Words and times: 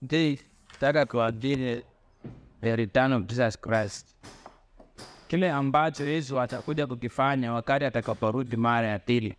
Today, 0.00 0.38
nataka 0.72 1.06
kuadili 1.06 1.84
the 2.60 2.76
return 2.76 3.12
of 3.12 3.26
Jesus 3.26 3.56
Christ, 3.60 4.16
kile 5.28 5.50
ambacho 5.50 6.04
Yesu 6.06 6.40
atakuja 6.40 6.86
kukifanya 6.86 7.52
wakati 7.52 7.84
atakaporudi 7.84 8.56
mara 8.56 8.88
ya 8.88 8.98
pili. 8.98 9.36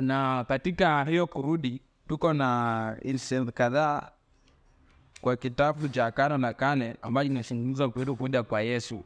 Na 0.00 0.44
katika 0.48 1.04
hiyo 1.04 1.26
kurudi, 1.26 1.80
tuko 2.08 2.32
na 2.32 2.96
incident 3.02 3.50
kadhaa 3.52 4.10
kwa 5.20 5.36
kitabu 5.36 5.88
cha 5.88 6.06
Agano 6.06 6.38
na 6.38 6.52
kane 6.52 6.96
ambacho 7.02 7.30
inazungumza 7.30 7.88
kuhusu 7.88 8.16
kuja 8.16 8.42
kwa 8.42 8.60
Yesu. 8.62 9.04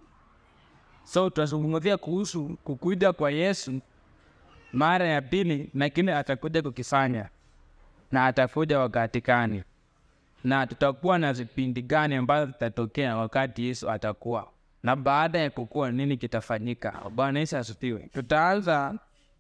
So 1.04 1.30
tutazungumzia 1.30 1.96
kuhusu 1.96 2.58
kukuja 2.64 3.12
kwa 3.12 3.30
Yesu 3.30 3.80
mara 4.72 5.06
ya 5.06 5.22
pili 5.22 5.70
na 5.74 5.88
kile 5.88 6.14
atakuja 6.14 6.62
kukifanya 6.62 7.28
na 8.12 8.26
atakuja 8.26 8.78
wakati 8.78 9.20
gani, 9.20 9.62
na 10.44 10.66
tutakuwa 10.66 11.18
na 11.18 11.32
vipindi 11.32 11.82
gani 11.82 12.14
ambazo 12.14 12.46
zitatokea 12.52 13.16
wakati 13.16 13.66
Yesu 13.66 13.90
atakuwa, 13.90 14.48
na 14.82 14.96
baada 14.96 15.38
ya 15.38 15.50
kukua 15.50 15.90
nini 15.92 16.16
kitafanyika. 16.16 16.94
Bwana 17.14 17.38
Yesu 17.38 17.56
asifiwe. 17.56 18.08
Tutaanza 18.14 18.94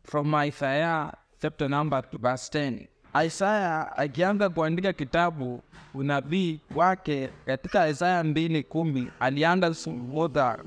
from 0.04 0.34
Isaya 0.44 1.12
chapter 1.42 1.68
number 1.68 1.98
2 1.98 2.18
verse 2.18 2.58
10. 2.58 2.86
Isaya 3.26 3.96
akianza 3.96 4.48
kuandika 4.50 4.92
kitabu 4.92 5.62
unabii 5.94 6.60
wake 6.74 7.28
katika 7.46 7.88
Isaya 7.88 8.24
mbili 8.24 8.62
kumi 8.62 9.10
alianza 9.20 9.68
kuzungumza 9.68 10.58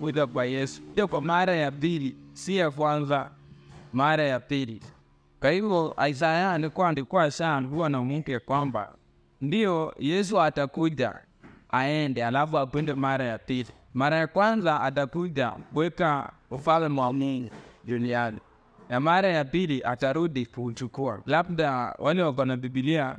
kuja 0.00 0.26
kwa 0.26 0.44
Yesu, 0.44 0.82
pia 0.82 1.06
kwa 1.06 1.20
mara 1.20 1.54
ya 1.54 1.70
pili, 1.70 2.16
si 2.32 2.56
ya 2.56 2.70
kwanza, 2.70 3.30
mara 3.92 4.22
ya 4.24 4.40
pili. 4.40 4.82
Kwa 5.40 5.50
hivyo 5.50 5.96
Isaya 6.08 6.52
alikuwa 6.52 7.30
sha 7.30 7.60
gua 7.60 7.88
na 7.88 8.02
ya 8.26 8.40
kwamba 8.40 8.94
ndio 9.42 9.94
Yesu 9.98 10.40
atakuja 10.40 11.14
aende, 11.70 12.24
alafu 12.24 12.58
akwende 12.58 12.94
mara 12.94 13.24
ya 13.24 13.38
pili. 13.38 13.68
Mara 13.94 14.16
ya 14.16 14.26
kwanza 14.26 14.80
atakuja 14.80 15.50
kuweka 15.50 16.32
ufalme 16.50 17.00
wa 17.00 17.12
Mungu 17.12 17.50
duniani 17.84 18.38
na 18.88 19.00
mara 19.00 19.28
ya 19.28 19.44
pili 19.44 19.82
atarudi 19.84 20.46
kuchukua. 20.46 21.20
Labda 21.26 21.94
wale 21.98 22.22
wako 22.22 22.44
na 22.44 22.56
Bibilia 22.56 23.16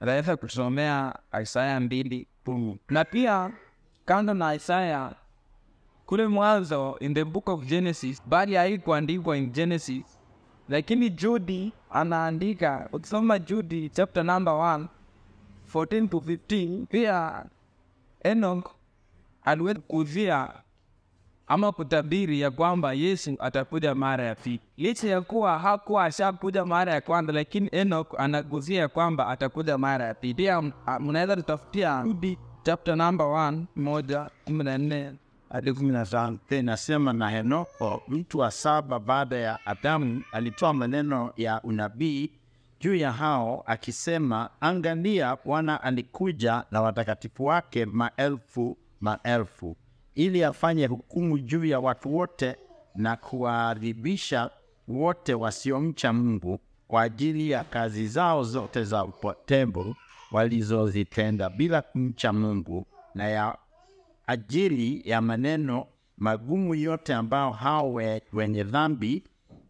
ataweza 0.00 0.36
kusomea 0.36 1.14
Isaya 1.42 1.80
mbili 1.80 2.26
kumi 2.44 2.78
na 2.88 3.04
pia 3.04 3.50
kando 4.04 4.34
na 4.34 4.54
Isaya 4.54 5.12
kule 6.06 6.26
mwanzo 6.26 6.96
in 7.00 7.14
the 7.14 7.24
book 7.24 7.48
of 7.48 7.64
Genesis, 7.64 8.22
bali 8.26 8.54
haikuandikwa 8.54 9.36
in 9.38 9.50
Genesis, 9.52 10.18
lakini 10.68 11.10
judi 11.10 11.72
anaandika. 11.90 12.88
Ukisoma 12.92 13.38
judi 13.38 13.88
chapter 13.88 14.24
number 14.24 14.54
1 14.54 14.86
14 15.74 16.08
to 16.08 16.16
15, 16.18 16.86
pia 16.86 17.44
Enoch 18.24 18.70
aliweza 19.44 19.80
kuzia 19.80 20.52
ama 21.46 21.72
kutabiri 21.72 22.40
ya 22.40 22.50
kwamba 22.50 22.92
Yesu 22.92 23.36
atakuja 23.38 23.94
mara 23.94 24.24
ya 24.24 24.34
pili, 24.34 24.60
licha 24.76 25.08
ya 25.08 25.20
kuwa 25.20 25.58
hakuwa 25.58 26.04
ashakuja 26.04 26.64
mara 26.64 26.92
ya 26.94 27.00
kwanza, 27.00 27.32
lakini 27.32 27.68
Enoch 27.72 28.14
anaguzia 28.18 28.88
kwamba 28.88 29.28
atakuja 29.28 29.78
mara 29.78 30.04
ya 30.04 30.14
pili. 30.14 30.34
Pia 30.34 30.62
mnaweza 31.00 31.36
tutafutia 31.36 32.04
chapter 32.62 32.96
number 32.96 33.26
1 33.26 33.62
moja 33.76 34.30
kumi 34.44 34.64
na 34.64 34.78
nne 34.78 35.12
hadi 35.52 35.72
kumi 35.72 35.90
na 35.92 36.06
tano. 36.06 36.38
Inasema 36.50 37.12
na 37.12 37.30
Henoko 37.30 38.02
mtu 38.08 38.38
wa 38.38 38.50
saba 38.50 38.98
baada 38.98 39.36
ya 39.36 39.66
Adamu 39.66 40.22
alitoa 40.32 40.72
maneno 40.72 41.32
ya 41.36 41.62
unabii 41.62 42.30
juu 42.80 42.94
ya 42.94 43.12
hao 43.12 43.62
akisema, 43.66 44.50
angalia, 44.60 45.36
Bwana 45.44 45.82
alikuja 45.82 46.64
na 46.70 46.82
watakatifu 46.82 47.44
wake 47.44 47.84
maelfu 47.86 48.78
maelfu, 49.00 49.76
ili 50.14 50.44
afanye 50.44 50.86
hukumu 50.86 51.38
juu 51.38 51.64
ya 51.64 51.80
watu 51.80 52.16
wote 52.16 52.56
na 52.94 53.16
kuwaadhibisha 53.16 54.50
wote 54.88 55.34
wasiomcha 55.34 56.12
Mungu 56.12 56.60
kwa 56.88 57.02
ajili 57.02 57.50
ya 57.50 57.64
kazi 57.64 58.06
zao 58.08 58.44
zote 58.44 58.84
za 58.84 59.04
upotevu 59.04 59.96
walizozitenda 60.32 61.50
bila 61.50 61.82
kumcha 61.82 62.32
Mungu 62.32 62.86
na 63.14 63.28
ya 63.28 63.58
ajili 64.26 65.02
ya 65.10 65.20
maneno 65.20 65.86
magumu 66.18 66.74
yote 66.74 67.14
ambao 67.14 67.52
hao 67.52 67.92
wenye 68.32 68.64
dhambi 68.64 69.24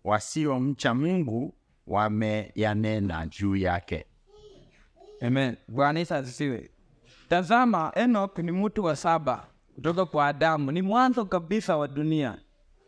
wasiomcha 0.04 0.94
Mungu 0.94 1.54
wameyanena 1.90 3.26
juu 3.26 3.56
yake. 3.56 4.06
Amen. 5.22 5.56
Bwana 5.68 5.98
Yesu. 5.98 6.58
Tazama, 7.28 7.92
enok 7.94 8.38
ni 8.38 8.52
mtu 8.52 8.84
wa 8.84 8.96
saba 8.96 9.46
kutoka 9.74 10.06
kwa 10.06 10.26
Adamu, 10.26 10.72
ni 10.72 10.82
mwanzo 10.82 11.24
kabisa 11.24 11.76
wa 11.76 11.88
dunia, 11.88 12.38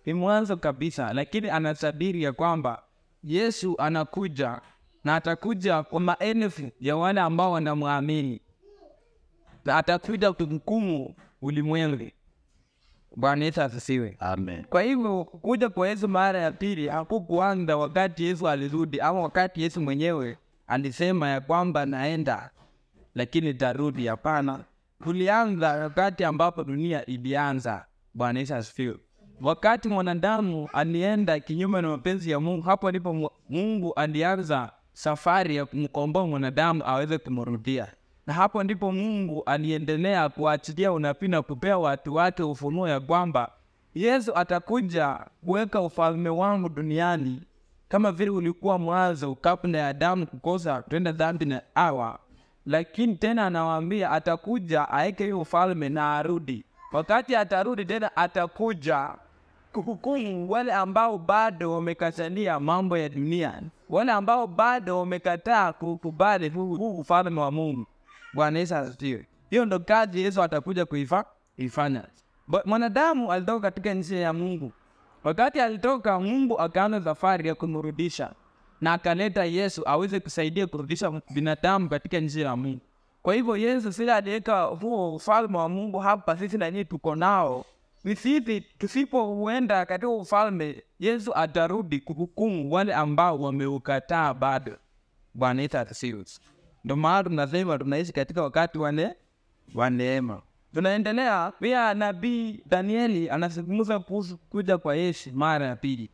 ni 0.07 0.15
mwanzo 0.15 0.57
kabisa, 0.57 1.13
lakini 1.13 1.51
anatabiri 1.51 2.23
ya 2.23 2.33
kwamba 2.33 2.83
Yesu 3.25 3.75
anakuja 3.79 4.61
na 5.05 5.17
atakuja 5.17 5.83
kwa 5.83 6.01
maelfu 6.01 6.71
ya 6.81 6.97
wale 6.97 7.21
ambao 7.21 7.53
wanamwamini 7.53 8.41
na 9.65 9.77
atakuja 9.77 10.33
kumhukumu 10.33 11.15
ulimwengu. 11.43 12.11
Bwana 13.17 13.45
Yesu 13.45 13.63
asifiwe. 13.63 14.17
Amen. 14.21 14.65
Kwa 14.65 14.83
hivyo 14.83 15.25
kuja 15.25 15.69
kwa 15.69 15.89
Yesu 15.89 16.09
mara 16.09 16.39
ya 16.41 16.53
pili 16.53 16.89
hakukuanza 16.89 17.77
wakati 17.77 18.25
Yesu 18.25 18.49
alirudi, 18.49 19.01
ama 19.01 19.21
wakati 19.21 19.63
Yesu 19.63 19.81
mwenyewe 19.81 20.39
alisema 20.67 21.29
ya 21.29 21.41
kwamba 21.41 21.87
naenda 21.87 22.51
lakini 23.15 23.55
tarudi. 23.55 24.07
Hapana, 24.07 24.61
kulianza 25.05 25.69
wakati 25.73 26.25
ambapo 26.25 26.65
dunia 26.65 27.07
ilianza. 27.07 27.85
Bwana 28.15 28.39
Yesu 28.41 28.55
asifiwe. 28.55 28.97
Wakati 29.41 29.89
mwanadamu 29.89 30.69
alienda 30.73 31.41
kinyume 31.41 31.83
na 31.83 31.89
mapenzi 31.89 32.31
ya 32.31 32.41
Mungu, 32.41 32.63
hapo 32.63 32.91
ndipo 32.91 33.33
Mungu 33.49 33.93
alianza 33.95 34.73
safari 34.93 35.57
ya 35.57 35.67
kumkomboa 35.67 36.27
mwanadamu 36.27 36.83
aweze 36.87 37.19
kumrudia 37.19 37.87
na 38.27 38.33
hapo 38.35 38.63
ndipo 38.63 38.93
Mungu 38.93 39.43
aliendelea 39.47 40.29
kuachilia 40.29 40.93
unabii 40.93 41.29
na 41.29 41.43
kupea 41.43 41.79
watu 41.79 42.15
wake 42.15 42.43
ufunuo 42.43 42.89
ya 42.89 43.01
kwamba 43.01 43.51
Yesu 43.95 44.37
atakuja 44.37 45.19
kuweka 45.45 45.81
ufalme 45.81 46.29
wangu 46.29 46.69
duniani 46.69 47.43
kama 47.89 48.13
vile 48.13 48.31
ulikuwa 48.31 48.79
mwanzo 48.79 49.35
kabla 49.35 49.79
ya 49.79 49.89
Adamu 49.89 50.27
kukosa 50.27 50.83
kutenda 50.83 51.13
dhambi 51.13 51.45
na 51.45 51.63
awa 51.75 52.19
lakini 52.67 53.15
tena 53.17 53.47
anawaambia 53.47 54.11
atakuja 54.11 54.89
aeke 54.89 55.25
hiyo 55.25 55.41
ufalme 55.41 55.89
na 55.89 56.17
arudi. 56.17 56.65
Wakati 56.93 57.37
atarudi 57.37 57.85
tena, 57.85 58.17
atakuja 58.17 59.11
kuhukumu 59.73 60.51
wale 60.51 60.73
ambao 60.73 61.19
bado 61.19 61.73
wamekatalia 61.73 62.61
mambo 62.61 62.99
ya 62.99 63.09
dunia, 63.09 63.63
wale 63.89 64.13
ambao 64.13 64.47
bado 64.47 64.99
wamekataa 64.99 65.73
kukubali 65.73 66.49
huu 66.49 66.99
ufalme 66.99 67.41
wa 67.41 67.51
Mungu. 67.51 67.87
Bwana 68.35 68.59
Yesu 68.59 68.75
asifiwe. 68.75 69.27
Hiyo 69.51 69.65
ndo 69.65 69.79
kazi 69.81 70.21
Yesu 70.21 70.43
atakuja 70.43 70.87
kuifa 70.87 71.25
ifanya. 71.57 72.05
Mwanadamu 72.65 73.33
alitoka 73.33 73.61
katika 73.61 73.95
njia 73.95 74.21
ya 74.21 74.33
Mungu. 74.33 74.73
Wakati 75.25 75.61
alitoka, 75.61 76.21
Mungu 76.21 76.59
akaanza 76.61 77.01
safari 77.01 77.49
ya 77.49 77.55
kumrudisha 77.55 78.33
na 78.81 78.93
akaleta 78.93 79.45
Yesu 79.45 79.83
aweze 79.89 80.21
kusaidia 80.21 80.67
kurudisha 80.67 81.21
binadamu 81.31 81.89
katika 81.89 82.21
njia 82.21 82.47
ya 82.47 82.57
Mungu. 82.57 82.81
Kwa 83.23 83.35
hivyo 83.35 83.57
Yesu 83.57 83.93
sila 83.93 84.17
aliweka 84.17 84.63
huo 84.63 85.15
ufalme 85.15 85.59
wa 85.59 85.69
Mungu 85.69 85.99
hapa, 85.99 86.37
sisi 86.37 86.59
na 86.59 86.85
tuko 86.85 87.15
nao. 87.17 87.65
Sisi 88.03 88.61
tusipouenda 88.79 89.87
katika 89.87 90.09
ufalme, 90.09 90.83
Yesu 90.99 91.35
atarudi 91.35 92.01
kuhukumu 92.01 92.73
wale 92.73 92.95
ambao 92.95 93.39
wameukataa 93.39 94.35
bado. 94.35 94.77
Bwana 95.35 95.63
Yesu 95.63 95.79
asifiwe. 95.79 96.25
Ndo 96.85 96.97
maana 96.97 97.25
tunasema 97.25 97.79
tunaishi 97.79 98.13
katika 98.13 98.43
wakati 98.43 98.79
wa 99.75 99.91
neema. 99.91 100.43
Tunaendelea 100.75 101.53
pia, 101.61 101.95
nabii 101.95 102.61
Danieli 102.67 103.31
anazungumza 103.31 103.99
kuhusu 103.99 104.37
kuja 104.39 104.79
kwa 104.79 104.97
Yesu 104.97 105.31
mara 105.35 105.67
ya 105.67 105.77
pili. 105.77 106.11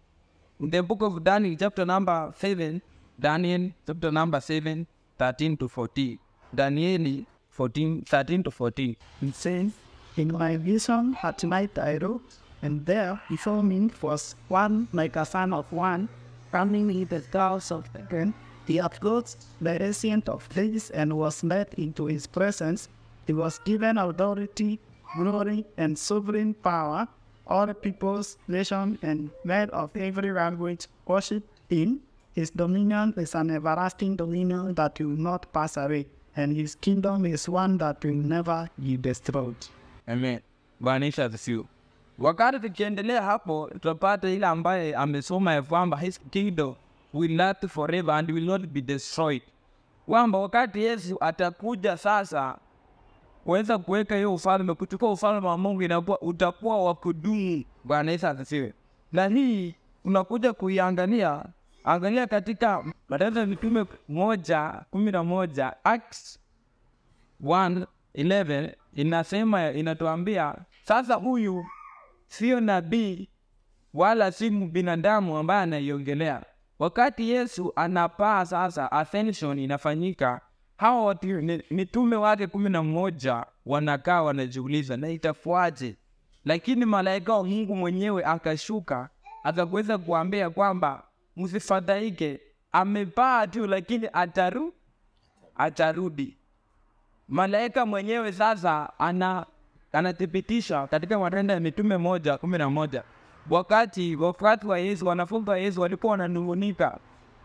In 0.60 0.70
the 0.70 0.82
book 0.82 1.02
of 1.02 1.22
Daniel 1.22 1.56
chapter 1.56 1.86
number 1.86 2.32
7, 2.42 2.80
Daniel 3.18 3.70
chapter 3.86 4.12
number 4.12 4.40
7, 4.40 4.84
13 5.18 5.56
to 5.56 5.66
14. 5.68 6.18
Danieli 6.52 7.24
14, 7.58 8.02
13 8.02 8.42
to 8.42 8.50
14. 8.50 8.96
It 9.22 9.34
says, 9.34 9.72
In 10.16 10.32
my 10.38 10.56
vision 10.56 11.16
at 11.22 11.44
night 11.44 11.78
I 11.78 11.98
wrote, 11.98 12.34
and 12.62 12.84
there 12.86 13.20
before 13.30 13.62
me 13.62 13.90
was 14.02 14.34
one 14.48 14.88
like 14.92 15.16
a 15.16 15.24
son 15.24 15.52
of 15.52 15.66
one, 15.72 16.08
running 16.52 16.90
in 16.90 17.04
the 17.06 17.20
clouds 17.20 17.70
of 17.70 17.84
heaven. 17.94 18.34
He 18.68 18.76
approached 18.78 19.36
the 19.62 19.82
ancient 19.82 20.28
of 20.28 20.46
days 20.54 20.90
and 20.90 21.12
was 21.16 21.42
led 21.42 21.68
into 21.78 22.04
his 22.04 22.26
presence. 22.26 22.88
He 23.26 23.32
was 23.32 23.58
given 23.64 23.96
authority, 23.96 24.78
glory, 25.16 25.64
and 25.78 25.96
sovereign 25.98 26.52
power. 26.52 27.08
All 27.46 27.72
peoples, 27.72 28.36
nations, 28.46 28.98
and 29.02 29.30
men 29.44 29.70
of 29.70 29.96
every 29.96 30.32
language 30.32 30.86
worship 31.06 31.44
him. 31.70 32.00
His 32.34 32.50
dominion 32.50 33.14
is 33.16 33.34
an 33.34 33.50
everlasting 33.50 34.16
dominion 34.16 34.74
that 34.74 35.00
will 35.00 35.16
not 35.16 35.50
pass 35.52 35.78
away, 35.78 36.06
and 36.36 36.52
his 36.54 36.74
kingdom 36.74 37.24
is 37.24 37.48
one 37.48 37.78
that 37.78 38.04
will 38.04 38.14
never 38.14 38.68
be 38.78 38.98
destroyed. 38.98 39.56
Amen. 40.08 40.40
Bwana 40.80 41.04
Yesu 41.06 41.22
asifiwe. 41.22 41.64
Wakati 42.18 42.60
tukiendelea 42.60 43.22
hapo, 43.22 43.68
tutapata 43.72 44.30
ile 44.30 44.46
ambaye 44.46 44.94
amesoma 44.96 45.52
ya 45.54 45.62
kwamba 45.62 45.96
his 45.96 46.20
kingdom 46.30 46.74
will 47.14 47.36
last 47.36 47.66
forever 47.66 48.14
and 48.14 48.30
will 48.30 48.44
not 48.44 48.66
be 48.66 48.80
destroyed, 48.80 49.42
kwamba 50.06 50.38
wakati 50.38 50.82
Yesu 50.84 51.16
atakuja 51.20 51.96
sasa 51.96 52.58
kuweza 53.44 53.78
kuweka 53.78 54.16
hiyo 54.16 54.34
ufalme, 54.34 54.74
kuchukua 54.74 55.12
ufalme 55.12 55.46
wa 55.48 55.58
Mungu, 55.58 55.82
inakuwa 55.82 56.20
utakuwa 56.22 56.84
wa 56.84 56.94
kudumu. 56.94 57.64
Bwana 57.84 58.12
Yesu 58.12 58.26
asifiwe. 58.26 58.74
Na 59.12 59.28
hii 59.28 59.74
unakuja 60.04 60.52
kuiangalia, 60.52 61.44
angalia 61.84 62.26
katika 62.26 62.84
Matendo 63.08 63.40
ya 63.40 63.46
Mitume 63.46 63.84
moja 64.08 64.84
kumi 64.90 65.10
na 65.10 65.24
moja 65.24 65.76
Acts 65.84 66.40
1:11 67.44 68.74
inasema 68.94 69.70
inatuambia 69.70 70.54
sasa, 70.82 71.14
huyu 71.14 71.64
sio 72.26 72.60
nabii 72.60 73.28
wala 73.94 74.32
si 74.32 74.50
binadamu 74.50 75.36
ambaye 75.38 75.62
anaiongelea. 75.62 76.42
Wakati 76.78 77.30
Yesu 77.30 77.72
anapaa 77.76 78.44
sasa, 78.46 78.92
ascension 78.92 79.58
inafanyika, 79.58 80.40
hawa 80.76 81.16
mitume 81.70 82.16
wake 82.16 82.46
kumi 82.46 82.70
na 82.70 82.82
moja 82.82 83.46
wanakaa 83.66 84.22
wanajiuliza, 84.22 84.96
na 84.96 85.08
itafuaje? 85.08 85.96
Lakini 86.44 86.84
malaika 86.84 87.34
wa 87.34 87.44
Mungu 87.44 87.76
mwenyewe 87.76 88.24
akashuka 88.24 89.08
akakuweza 89.44 89.98
kuambia 89.98 90.50
kwamba 90.50 91.02
msifadhaike, 91.36 92.40
amepaa 92.72 93.46
tu, 93.46 93.66
lakini 93.66 94.08
ataru 94.12 94.74
atarudi 95.56 96.36
malaika 97.28 97.86
mwenyewe 97.86 98.32
sasa 98.32 98.98
ana 98.98 99.46
anathibitisha 99.92 100.86
katika 100.86 101.18
Matendo 101.18 101.54
ya 101.54 101.60
Mitume 101.60 101.96
moja 101.96 102.38
kumi 102.38 102.58
na 102.58 102.70
moja 102.70 103.02
wakati 103.50 104.16
wafuasi 104.16 104.66
wa 104.66 104.78
Yesu 104.78 105.06
wanafunzi 105.06 105.50
wa 105.50 105.58
Yesu 105.58 105.80
walikuwa 105.80 106.10
wananung'unika, 106.10 106.98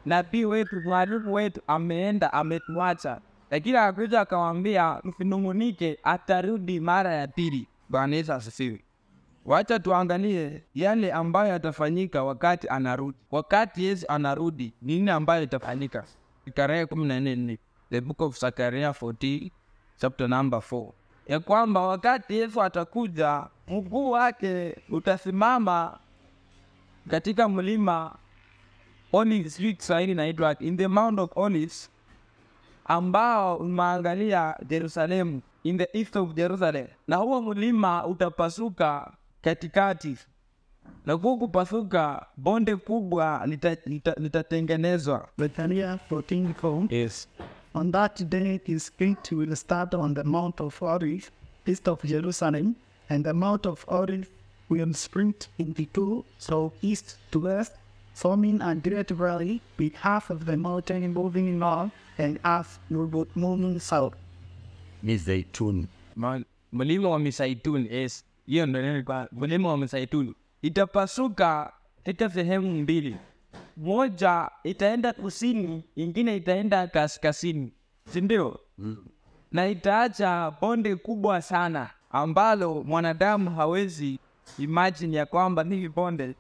nabii 0.06 0.46
wetu 0.46 0.82
mwalimu 0.82 1.34
wetu 1.34 1.62
ameenda 1.68 2.34
ametuacha, 2.34 3.20
lakini 3.52 3.78
akakuja 3.78 4.22
akawaambia 4.22 5.00
msinung'unike, 5.04 6.00
atarudi 6.04 6.80
mara 6.80 7.14
ya 7.14 7.28
pili. 7.28 7.68
Bwana 7.90 8.16
Yesu 8.16 8.34
asifiwe. 8.34 8.84
Wacha 9.46 9.80
tuangalie 9.80 10.64
yale 10.76 11.12
ambayo 11.12 11.50
yatafanyika 11.54 12.24
wakati 12.24 12.68
anarudi. 12.68 13.18
Wakati 13.32 13.86
Yesu 13.86 14.06
anarudi, 14.10 14.74
nini 14.82 15.10
ambayo 15.10 15.44
itafanyika? 15.44 16.04
Zekaria 16.46 16.86
kumi 16.88 17.06
na 17.06 17.20
nne 17.20 17.58
the 17.92 18.02
book 18.02 18.22
of 18.22 18.40
Zechariah 18.40 18.92
14 19.02 19.52
chapter 19.98 20.28
number 20.28 20.60
4, 20.60 20.92
ya 21.28 21.40
kwamba 21.40 21.82
wakati 21.82 22.34
Yesu 22.38 22.62
atakuja, 22.62 23.44
mguu 23.68 24.12
wake 24.12 24.76
utasimama 24.90 26.00
katika 27.10 27.50
mlima 27.50 28.16
Olives, 29.14 29.56
sijui 29.56 29.74
Kiswahili 29.74 30.12
inaitwa 30.12 30.60
in 30.60 30.78
the 30.78 30.88
Mount 30.88 31.20
of 31.20 31.32
Olives, 31.38 31.90
ambao 32.86 33.58
umeangalia 33.58 34.56
Jerusalemu, 34.68 35.42
in 35.64 35.78
the 35.78 35.88
east 35.94 36.16
of 36.16 36.34
Jerusalem, 36.34 36.88
na 37.08 37.16
huo 37.16 37.42
mlima 37.42 38.06
utapasuka 38.06 39.12
katikati, 39.42 40.18
na 41.06 41.14
huku 41.14 41.38
kupasuka 41.38 42.26
bonde 42.38 42.76
kubwa 42.76 43.42
litatengenezwa 43.46 43.86
lita, 43.86 44.14
litatengenezwa. 44.18 45.28
Zechariah 47.76 47.82
14:4. 47.82 47.82
yes. 47.82 47.82
On 47.82 47.92
that 47.92 48.30
day 48.30 48.60
his 48.66 48.90
gate 48.90 49.32
will 49.32 49.56
start 49.56 49.94
on 49.94 50.14
the 50.14 50.24
Mount 50.24 50.62
of 50.62 50.82
Olives, 50.84 51.32
east 51.66 51.88
of 51.88 52.02
Jerusalem, 52.04 52.76
and 53.10 53.24
the 53.26 53.34
Mount 53.34 53.66
of 53.66 53.86
Olives 53.88 54.30
will 54.70 54.94
split 54.94 55.50
into 55.58 55.86
two, 55.86 56.24
so 56.38 56.72
east 56.82 57.18
to 57.32 57.40
west, 57.40 57.74
forming 58.14 58.62
a 58.62 58.76
great 58.76 59.10
valley, 59.12 59.62
with 59.78 59.96
half 59.96 60.30
of 60.30 60.46
the 60.46 60.58
mountain 60.58 61.14
moving 61.14 61.60
north 61.60 61.92
and 62.18 62.40
half 62.44 62.80
moving 62.90 63.80
south. 63.80 64.14
Ni 65.04 65.18
zeituni. 65.18 65.88
Ma- 66.16 66.40
mlima 66.72 67.10
wa 67.10 67.20
misaituni 67.20 67.88
yes. 67.92 68.26
hiyo 68.46 68.66
ndo 68.66 68.82
neno 68.82 69.04
kwa 69.04 69.28
mlima 69.32 69.70
wa 69.70 69.78
misaituni 69.78 70.34
itapasuka 70.62 71.74
katika 72.06 72.30
sehemu 72.30 72.82
mbili, 72.82 73.16
moja 73.78 74.50
itaenda 74.64 75.14
kusini, 75.14 75.84
ingine 75.96 76.36
itaenda 76.36 76.88
kaskazini, 76.88 77.74
sindio 78.14 78.60
mm. 78.78 79.06
na 79.52 79.68
itaacha 79.68 80.52
bonde 80.62 80.96
kubwa 80.96 81.42
sana 81.42 81.90
ambalo 82.12 82.84
mwanadamu 82.84 83.50
hawezi 83.56 84.20
imajini 84.60 85.16
ya 85.16 85.26
kwamba 85.26 85.64
hili 85.64 85.90
bonde. 85.90 86.36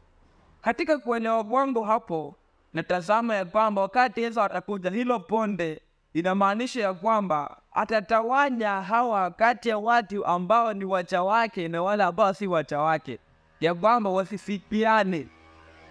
Katika 0.61 0.97
kuelewa 0.97 1.43
kwangu 1.43 1.83
hapo, 1.83 2.35
natazama 2.73 3.35
ya 3.35 3.45
kwamba 3.45 3.81
wakati 3.81 4.21
Yesu 4.21 4.41
atakuja, 4.41 4.89
hilo 4.89 5.19
bonde 5.29 5.81
inamaanisha 6.13 6.81
ya 6.81 6.93
kwamba 6.93 7.57
atatawanya 7.71 8.81
hawa 8.81 9.31
kati 9.31 9.69
ya 9.69 9.77
watu 9.77 10.25
ambao 10.25 10.73
ni 10.73 10.85
wacha 10.85 11.23
wake 11.23 11.67
na 11.67 11.83
wale 11.83 12.03
ambao 12.03 12.33
si 12.33 12.47
wacha 12.47 12.79
wake, 12.79 13.19
ya 13.59 13.75
kwamba 13.75 14.09
wasifikiane 14.09 15.27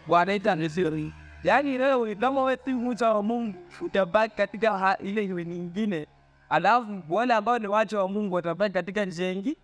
wanaita 0.08 0.54
nisiri. 0.54 1.12
Yaani 1.44 1.78
leo 1.78 2.16
kama 2.16 2.42
wewe 2.42 2.58
si 2.64 2.72
mcha 2.72 3.12
wa 3.14 3.22
Mungu 3.22 3.54
utabaki 3.80 4.36
katika 4.36 4.98
ile 5.00 5.24
iwe 5.24 5.44
nyingine, 5.44 6.06
alafu 6.48 7.00
wale 7.08 7.34
ambao 7.34 7.58
ni 7.58 7.66
wacha 7.66 7.98
wa 7.98 8.08
Mungu 8.08 8.34
watabaki 8.34 8.74
katika 8.74 9.04
njia 9.04 9.32
ingi- 9.32 9.56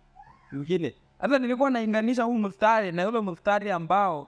nyingine. 0.53 0.95
Hata 1.19 1.39
nilikuwa 1.39 1.69
nainganisha 1.69 2.23
huu 2.23 2.37
mstari 2.37 2.91
na 2.91 3.03
yule 3.03 3.21
mstari 3.21 3.71
ambao 3.71 4.27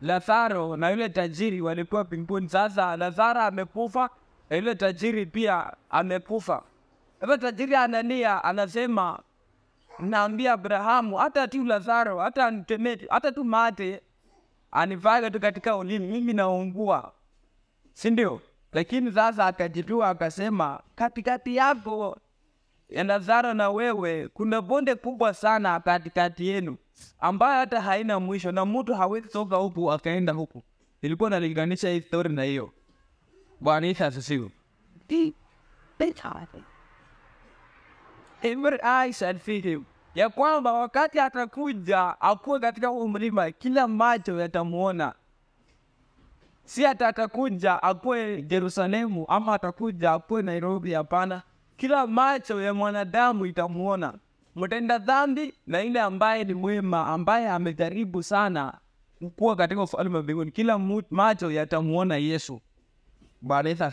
Lazaro 0.00 0.76
na 0.76 0.90
yule 0.90 1.08
tajiri 1.08 1.60
walikuwa 1.60 2.04
pinguni. 2.04 2.48
Sasa 2.48 2.96
Lazaro 2.96 3.40
amekufa 3.40 4.10
na 4.50 4.56
yule 4.56 4.74
tajiri 4.74 5.26
pia 5.26 5.72
amekufa. 5.90 6.62
Sasa 7.20 7.38
tajiri 7.38 7.74
analia, 7.76 8.44
anasema 8.44 9.18
naambia 9.98 10.52
Abrahamu, 10.52 11.16
hata 11.16 11.48
tu 11.48 11.64
Lazaro, 11.64 12.18
hata 12.18 12.50
nitemete, 12.50 13.06
hata 13.10 13.32
tu 13.32 13.44
mate 13.44 14.00
anivage 14.70 15.30
tu 15.30 15.40
katika 15.40 15.76
ulimi, 15.76 16.06
mimi 16.06 16.32
naungua, 16.32 17.12
si 17.92 18.10
ndio? 18.10 18.40
Lakini 18.72 19.12
sasa 19.12 19.46
akajitua 19.46 20.08
akasema, 20.08 20.80
katikati 20.94 21.56
yako 21.56 22.18
ya 22.88 23.04
Lazaro 23.04 23.54
na 23.54 23.70
wewe 23.70 24.28
kuna 24.28 24.62
bonde 24.62 24.94
kubwa 24.94 25.34
sana 25.34 25.80
katikati 25.80 26.46
yenu 26.46 26.76
ambayo 27.18 27.58
hata 27.60 27.80
haina 27.80 28.20
mwisho 28.20 28.52
na 28.52 28.66
mtu 28.66 28.94
hawezi 28.94 29.28
toka 29.28 29.56
huku 29.56 29.92
akaenda 29.92 30.32
huku. 30.32 30.62
Nilikuwa 31.02 31.30
nalinganisha 31.30 31.88
hii 31.90 32.00
story 32.00 32.28
na 32.34 32.42
hiyo. 32.42 32.72
Bwana 33.60 33.86
Yesu 33.86 34.04
asifiwe. 34.04 34.50
Every 38.42 38.78
eye 38.82 39.12
shall 39.12 39.38
see 39.38 39.60
him, 39.60 39.84
ya 40.14 40.28
kwamba 40.28 40.72
wakati 40.72 41.20
atakuja 41.20 42.20
akuwe 42.20 42.60
katika 42.60 42.88
huu 42.88 43.08
mlima, 43.08 43.50
kila 43.50 43.88
macho 43.88 44.40
yatamwona. 44.40 45.14
Si 46.64 46.82
hata 46.84 47.08
atakuja 47.08 47.82
akuwe 47.82 48.42
jerusalemu 48.42 49.24
ama 49.28 49.54
atakuja 49.54 50.12
akuwe 50.12 50.42
Nairobi, 50.42 50.92
hapana. 50.92 51.42
Kila 51.76 52.06
macho 52.06 52.62
ya 52.62 52.74
mwanadamu 52.74 53.46
itamwona 53.46 54.14
mtenda 54.56 54.98
dhambi 54.98 55.54
na 55.66 55.82
ile 55.82 56.00
ambaye 56.00 56.44
ni 56.44 56.54
mwema, 56.54 57.06
ambaye 57.06 57.48
amejaribu 57.48 58.22
sana 58.22 58.78
kuwa 59.36 59.56
katika 59.56 59.82
ufalme 59.82 60.16
wa 60.16 60.22
mbinguni. 60.22 60.50
Kila 60.50 60.78
macho 61.10 61.50
yatamwona 61.50 62.16
Yesu. 62.16 62.60
Bwana. 63.40 63.92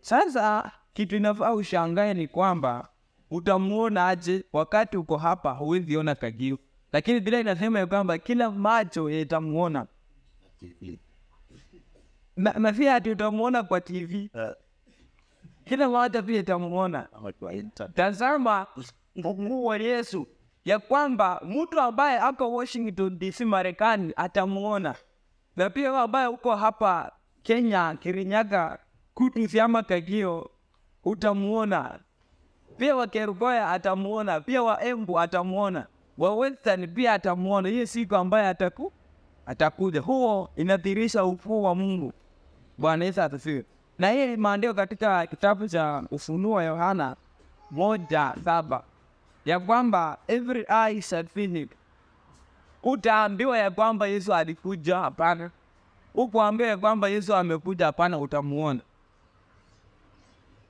Sasa 0.00 0.70
kitu 0.94 1.16
inafaa 1.16 1.52
ushangae 1.52 2.14
ni 2.14 2.28
kwamba 2.28 2.88
utamuona 3.32 4.08
aje? 4.08 4.44
Wakati 4.52 4.96
uko 4.96 5.16
hapa, 5.16 5.50
huwezi 5.52 5.96
ona 5.96 6.14
kagio, 6.14 6.58
lakini 6.92 7.20
bila 7.20 7.40
inasema 7.40 7.78
ya 7.78 7.86
kwamba 7.86 8.18
kila 8.18 8.50
macho 8.50 9.10
yatamuona. 9.10 9.86
Na, 12.36 12.52
na 12.52 12.72
pia 12.72 12.94
ati 12.94 13.10
utamuona 13.10 13.62
kwa 13.62 13.80
TV, 13.80 14.30
kila 15.64 15.88
macho 15.88 16.22
pia 16.22 16.36
yatamuona. 16.36 17.08
Tazama 17.94 18.66
mguu 19.16 19.64
wa 19.64 19.76
Yesu, 19.76 20.26
ya 20.64 20.78
kwamba 20.78 21.40
mtu 21.44 21.80
ambaye 21.80 22.18
ako 22.18 22.52
Washington 22.52 23.18
DC 23.18 23.40
Marekani 23.40 24.12
atamuona, 24.16 24.94
na 25.56 25.70
pia 25.70 26.00
ambaye 26.00 26.26
uko 26.26 26.56
hapa 26.56 27.12
Kenya 27.42 27.96
Kirinyaga 28.00 28.78
ama 29.60 29.82
Kagio 29.82 30.50
utamuona 31.04 32.00
pia 32.82 32.96
wa 32.96 33.06
Kerugoya 33.06 33.70
atamuona, 33.70 34.40
pia 34.40 34.62
wa 34.62 34.84
Embu 34.84 35.20
atamuona, 35.20 35.86
wa 36.18 36.34
Western 36.34 36.88
pia 36.88 37.12
atamuona. 37.12 37.68
Hiyo 37.68 37.86
siku 37.86 38.16
ambaye 38.16 38.48
ataku 38.48 38.92
atakuja, 39.46 40.00
huo 40.00 40.50
inadhihirisha 40.56 41.24
ukuu 41.24 41.62
wa 41.62 41.74
Mungu. 41.74 42.12
Bwana 42.78 43.04
Yesu 43.04 43.22
asifiwe. 43.22 43.64
na 43.98 44.10
hii 44.10 44.36
maandiko 44.36 44.74
katika 44.74 45.26
kitabu 45.26 45.68
cha 45.68 46.02
Ufunuo 46.10 46.62
Yohana 46.62 47.16
moja 47.70 48.34
saba 48.44 48.82
ya 49.44 49.60
kwamba 49.60 50.18
every 50.28 50.66
eye 50.68 51.02
shall 51.02 51.26
see 51.28 51.46
him. 51.46 51.68
Utaambiwa 52.82 53.58
ya 53.58 53.70
kwamba 53.70 54.06
Yesu 54.06 54.34
alikuja? 54.34 54.98
Hapana. 54.98 55.50
Ukuambiwa 56.14 56.68
ya 56.68 56.76
kwamba 56.76 57.08
Yesu 57.08 57.34
amekuja? 57.34 57.86
Hapana, 57.86 58.18
utamuona. 58.18 58.80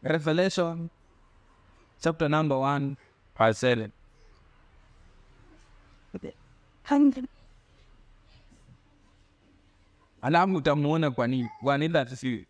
Revelation 0.02 0.88
chapter 2.02 2.28
number 2.28 2.56
1 2.58 2.96
verse 3.38 3.74
7. 3.74 3.90
Alafu 10.22 10.54
utamuona 10.54 11.10
kwa 11.10 11.26
nini? 11.26 11.48
Kwa 11.62 11.78
nini? 11.78 12.46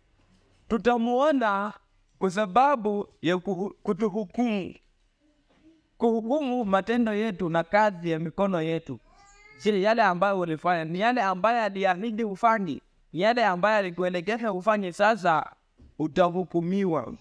Tutamuona 0.67 1.73
kwa 2.19 2.29
sababu 2.31 3.07
ya 3.21 3.37
kutuhukumu, 3.83 4.75
kuhukumu 5.97 6.65
matendo 6.65 7.13
yetu 7.13 7.49
na 7.49 7.63
kazi 7.63 8.09
ya 8.11 8.19
mikono 8.19 8.61
yetu. 8.61 8.99
Sili 9.57 9.83
yale 9.83 10.01
ambayo 10.01 10.39
ulifanya 10.39 10.85
ni 10.85 10.99
yale 10.99 11.21
ambayo 11.21 12.31
ufanye, 12.31 12.81
ni 13.13 13.21
yale 13.21 13.45
ambayo 13.45 13.77
alikuelekeza 13.77 14.53
ufanye. 14.53 14.91
Sasa 14.91 15.51
utahukumiwa. 15.99 17.13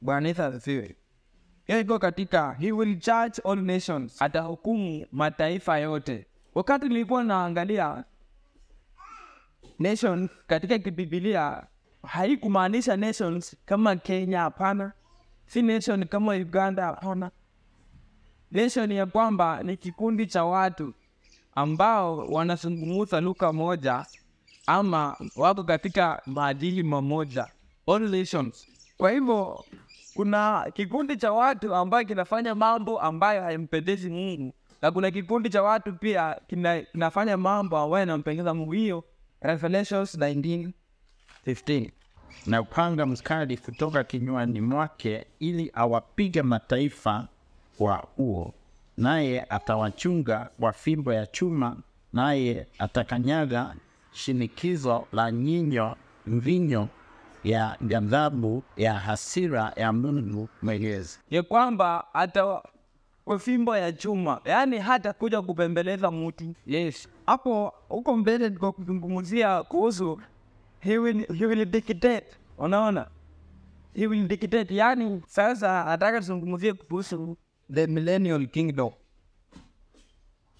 Bwana 0.00 0.28
Yesu. 0.28 0.94
Hiyo 1.68 1.80
iko 1.80 1.98
katika 1.98 2.52
he 2.52 2.72
will 2.72 2.94
judge 2.96 3.42
all 3.44 3.56
nations, 3.62 4.22
atahukumu 4.22 5.06
mataifa 5.12 5.78
yote. 5.78 6.26
Wakati 6.54 6.88
nilikuwa 6.88 7.24
naangalia 7.24 8.04
nation 9.78 10.28
katika 10.46 10.78
kibibilia 10.78 11.66
haikumaanisha 12.02 12.96
nations 12.96 13.56
kama 13.66 13.96
Kenya, 13.96 14.40
hapana. 14.40 14.92
Si 15.46 15.62
nation 15.62 16.04
kama 16.06 16.32
Uganda, 16.32 16.86
hapana. 16.86 17.30
Nation 18.50 18.92
ya 18.92 19.06
kwamba 19.06 19.62
ni 19.62 19.76
kikundi 19.76 20.26
cha 20.26 20.44
watu 20.44 20.94
ambao 21.54 22.16
wanazungumza 22.18 23.20
luka 23.20 23.52
moja 23.52 24.06
ama 24.66 25.16
wako 25.36 25.64
katika 25.64 26.22
maadili 26.26 26.82
mamoja, 26.82 27.46
all 27.86 28.10
nations. 28.10 28.66
Kwa 28.96 29.10
hivyo 29.10 29.64
kuna 30.18 30.70
kikundi 30.74 31.16
cha 31.16 31.32
watu 31.32 31.74
ambayo 31.74 32.04
kinafanya 32.06 32.54
mambo 32.54 33.00
ambayo 33.00 33.42
hayampendezi 33.42 34.10
Mungu 34.10 34.54
na 34.82 34.90
kuna 34.90 35.10
kikundi 35.10 35.50
cha 35.50 35.62
watu 35.62 35.92
pia 35.92 36.36
kina, 36.46 36.80
kinafanya 36.82 37.36
mambo 37.36 37.78
ambayo 37.78 38.00
yanampendeza 38.00 38.54
Mungu. 38.54 38.72
Hiyo 38.72 39.04
Revelations 39.40 40.14
19:15. 40.18 41.90
na 42.46 42.60
upanga 42.60 43.06
mskari 43.06 43.56
kutoka 43.56 44.04
kinywani 44.04 44.60
mwake 44.60 45.26
ili 45.38 45.70
awapige 45.74 46.42
mataifa 46.42 47.28
wa 47.78 47.96
huo, 48.16 48.54
naye 48.96 49.46
atawachunga 49.48 50.50
kwa 50.60 50.72
fimbo 50.72 51.12
ya 51.12 51.26
chuma, 51.26 51.76
naye 52.12 52.66
atakanyaga 52.78 53.74
shinikizo 54.12 55.06
la 55.12 55.32
nyinyo 55.32 55.96
mvinyo 56.26 56.88
ya 57.44 57.76
ghadhabu 57.82 58.62
ya 58.76 58.94
hasira 58.94 59.72
ya 59.76 59.92
Mungu 59.92 60.48
Mwenyezi. 60.62 61.18
ni 61.30 61.42
kwamba 61.42 62.04
hata 62.12 62.62
kwa 63.24 63.38
fimbo 63.38 63.76
ya 63.76 63.92
chuma, 63.92 64.40
yaani 64.44 64.78
hata 64.78 65.12
kuja 65.12 65.42
kupembeleza 65.42 66.10
mtu. 66.10 66.54
Yes, 66.66 67.08
hapo 67.26 67.74
huko 67.88 68.16
mbele 68.16 68.48
niko 68.48 68.72
kuzungumzia 68.72 69.62
kuhusu 69.62 70.20
he 70.80 70.98
will, 70.98 71.26
he 71.38 71.46
will 71.46 71.64
dictate. 71.64 72.26
Unaona, 72.58 73.06
he 73.94 74.06
will 74.06 74.28
dictate, 74.28 74.74
yaani 74.76 75.22
sasa 75.26 75.84
nataka 75.84 76.18
tuzungumzie 76.20 76.72
kuhusu 76.72 77.36
the 77.74 77.86
millennial 77.86 78.46
kingdom, 78.46 78.90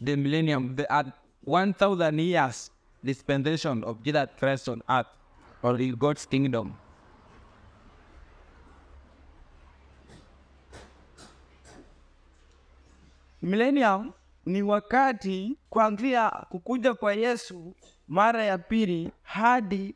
the 0.04 0.16
millennium, 0.16 0.76
the 0.76 0.86
uh, 0.90 1.02
1000 1.46 2.20
years 2.20 2.70
dispensation 3.04 3.84
of 3.84 4.02
Jesus 4.02 4.28
Christ 4.38 4.68
on 4.68 4.82
earth 4.88 5.06
or 5.62 5.80
in 5.80 5.96
God's 5.96 6.26
kingdom. 6.26 6.74
Millennium 13.42 14.12
ni 14.46 14.62
wakati 14.62 15.58
kuanzia 15.70 16.30
kukuja 16.30 16.94
kwa 16.94 17.14
Yesu 17.14 17.74
mara 18.08 18.44
ya 18.44 18.58
pili 18.58 19.12
hadi 19.22 19.94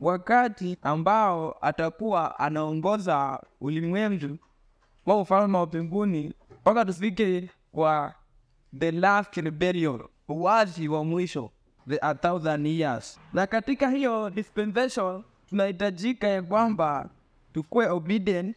wakati 0.00 0.78
ambao 0.82 1.56
atakuwa 1.60 2.38
anaongoza 2.38 3.42
ulimwengu 3.60 4.38
wa 5.06 5.20
ufalme 5.20 5.58
wa 5.58 5.66
mbinguni 5.66 6.32
mpaka 6.60 6.84
tufike 6.84 7.50
kwa 7.72 8.14
the 8.78 8.90
last 8.90 9.36
rebellion, 9.36 10.02
uwazi 10.28 10.88
wa 10.88 11.04
mwisho, 11.04 11.50
the 11.88 11.98
a 12.02 12.14
thousand 12.14 12.66
years. 12.66 13.20
Na 13.32 13.46
katika 13.46 13.90
hiyo 13.90 14.30
dispensation 14.30 15.22
tunahitajika 15.48 16.28
ya 16.28 16.42
kwamba 16.42 17.08
tukuwe 17.52 17.88
obedient 17.90 18.56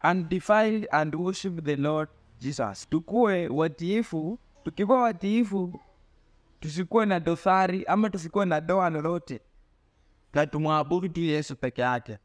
and 0.00 0.20
undefiled 0.24 0.88
and 0.90 1.14
worship 1.14 1.64
the 1.64 1.76
Lord 1.76 2.08
Jesus. 2.40 2.88
Tukuwe 2.90 3.48
watiifu, 3.48 4.38
tukikuwa 4.64 5.02
watiifu 5.02 5.80
tusikuwe 6.60 7.06
na 7.06 7.20
dosari 7.20 7.84
ama 7.84 8.10
tusikuwe 8.10 8.44
na 8.46 8.60
doa 8.60 8.90
lolote, 8.90 9.40
na 10.34 10.46
tumwabudu 10.46 11.08
tu 11.08 11.20
Yesu 11.20 11.56
peke 11.56 11.82
yake. 11.82 12.18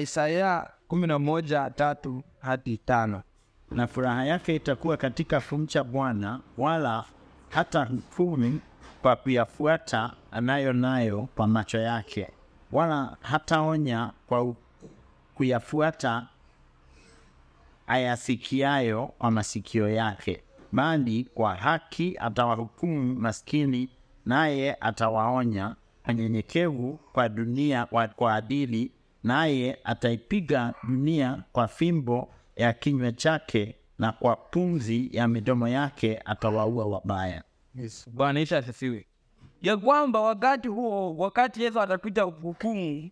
Isaya 0.00 0.70
kumi 0.88 1.06
na 1.06 1.18
moja 1.18 1.70
tatu 1.70 2.22
hadi 2.40 2.76
tano. 2.78 3.22
na 3.70 3.86
furaha 3.86 4.24
yake 4.24 4.56
itakuwa 4.56 4.96
katika 4.96 5.40
kumcha 5.40 5.84
Bwana, 5.84 6.40
wala 6.58 7.04
hata 7.50 7.84
hukumu 7.84 8.60
kwa 9.04 9.16
kuyafuata 9.16 10.12
anayo 10.30 10.72
nayo 10.72 11.28
kwa 11.36 11.46
macho 11.46 11.78
yake, 11.78 12.28
wala 12.72 13.16
hataonya 13.20 14.10
kwa 14.26 14.54
kuyafuata 15.34 16.26
ayasikiayo 17.86 19.06
kwa 19.06 19.30
masikio 19.30 19.88
yake, 19.88 20.42
bali 20.72 21.24
kwa 21.34 21.54
haki 21.54 22.16
atawahukumu 22.20 23.14
maskini, 23.14 23.88
naye 24.26 24.76
atawaonya 24.80 25.76
wanyenyekevu 26.06 26.98
kwa 27.12 27.28
dunia 27.28 27.86
kwa, 28.16 28.34
adili, 28.34 28.90
naye 29.24 29.78
ataipiga 29.84 30.74
dunia 30.82 31.42
kwa 31.52 31.68
fimbo 31.68 32.28
ya 32.56 32.72
kinywa 32.72 33.12
chake, 33.12 33.74
na 33.98 34.12
kwa 34.12 34.36
pumzi 34.36 35.08
ya 35.12 35.28
midomo 35.28 35.68
yake 35.68 36.18
atawaua 36.24 36.86
wabaya. 36.86 37.42
Yes. 37.74 38.08
Bwana 38.12 38.40
Yesu 38.40 38.56
asifiwe. 38.56 39.06
Ya 39.62 39.76
kwamba 39.76 40.20
wakati 40.20 40.68
huo, 40.68 41.16
wakati 41.16 41.62
Yesu 41.62 41.80
atakuja 41.80 42.22
hukumu, 42.22 43.10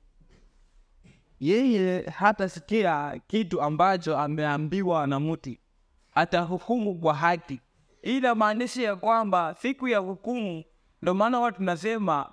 yeye 1.41 2.03
hatasikia 2.03 3.21
kitu 3.27 3.63
ambacho 3.63 4.19
ameambiwa 4.19 5.07
na 5.07 5.21
mti, 5.21 5.59
atahukumu 6.15 6.95
kwa 6.95 7.15
haki. 7.15 7.61
Hii 8.03 8.17
inamaanisha 8.19 8.83
ya 8.83 8.97
kwamba 8.97 9.55
siku 9.59 9.89
ya 9.89 9.99
hukumu, 9.99 10.65
ndio 11.03 11.15
maana 11.15 11.41
watu 11.41 11.57
tunasema 11.57 12.33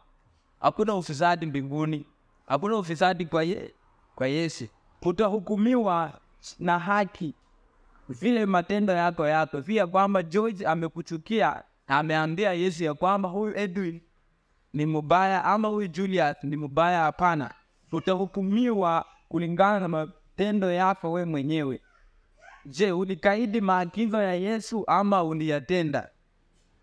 hakuna 0.59 0.95
ufisadi 0.95 1.45
mbinguni, 1.45 2.05
hakuna 2.47 2.77
ufisadi 2.77 3.25
kwa, 3.25 3.43
ye, 3.43 3.73
kwa 4.15 4.27
Yesu. 4.27 4.67
Utahukumiwa 5.01 6.19
na 6.59 6.79
haki 6.79 7.33
vile 8.09 8.45
matendo 8.45 8.93
yako 8.93 9.27
yako, 9.27 9.61
si 9.61 9.75
ya 9.75 9.87
kwamba 9.87 10.23
George 10.23 10.65
amekuchukia 10.67 11.63
ameambia 11.89 12.53
Yesu 12.53 12.83
ya 12.83 12.93
kwamba 12.93 13.29
huyu 13.29 13.57
Edwin 13.57 14.01
ni 14.73 14.85
mubaya 14.85 15.45
ama 15.45 15.67
huyu 15.67 15.87
Julius 15.87 16.35
ni 16.43 16.57
mubaya. 16.57 16.99
Hapana, 17.03 17.53
utahukumiwa 17.91 19.05
kulingana 19.29 19.79
na 19.79 19.87
matendo 19.87 20.71
yako 20.71 21.11
we 21.11 21.25
mwenyewe. 21.25 21.81
Je, 22.65 22.91
ulikaidi 22.91 23.61
maagizo 23.61 24.21
ya 24.21 24.33
Yesu 24.33 24.83
ama 24.87 25.23
uliyatenda? 25.23 26.09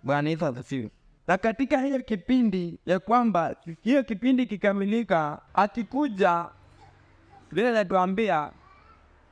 Bwana 0.03 0.31
Yesu 0.31 0.47
asifiwe. 0.47 0.91
Na 1.27 1.39
katika 1.39 1.81
hiyo 1.81 1.99
kipindi 2.03 2.79
ya 2.87 2.99
kwamba 2.99 3.57
hiyo 3.83 4.03
kipindi 4.03 4.47
kikamilika, 4.47 5.43
akikuja 5.55 6.47
vile 7.53 7.73
natuambia 7.73 8.51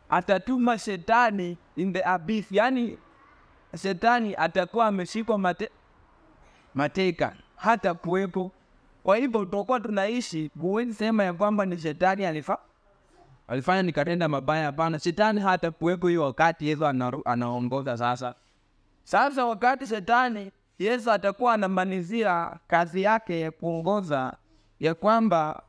atatuma 0.09 0.79
shetani 0.79 1.59
in 1.77 1.93
the 1.93 2.03
abyss, 2.05 2.53
yani 2.53 2.99
shetani 3.77 4.35
atakuwa 4.37 4.87
ameshikwa 4.87 5.39
mate, 5.39 5.71
mateka 6.75 7.37
hata 7.57 7.95
kuwepo. 7.95 8.51
Kwa 9.03 9.17
hivyo 9.17 9.45
tutakuwa 9.45 9.81
tunaishi, 9.81 10.51
huwezi 10.61 10.95
sema 10.95 11.25
ya 11.25 11.33
kwamba 11.33 11.67
ni 11.67 11.79
shetani 11.79 12.25
alifa 12.27 12.59
alifanya 13.49 13.83
nikatenda 13.83 14.29
mabaya. 14.29 14.65
Hapana, 14.65 14.99
shetani 14.99 15.41
hata 15.41 15.71
kuwepo 15.71 16.09
hiyo 16.09 16.23
wakati 16.23 16.69
Yesu 16.69 16.87
anaongoza 17.25 17.97
sasa. 17.97 18.35
Sasa 19.05 19.47
wakati 19.47 19.87
shetani 19.87 20.51
Yesu 20.79 21.11
atakuwa 21.11 21.55
anamalizia 21.55 22.57
kazi 22.67 23.03
yake 23.03 23.41
ya 23.41 23.51
kuongoza, 23.51 24.37
ya 24.81 24.95
kwamba 24.95 25.63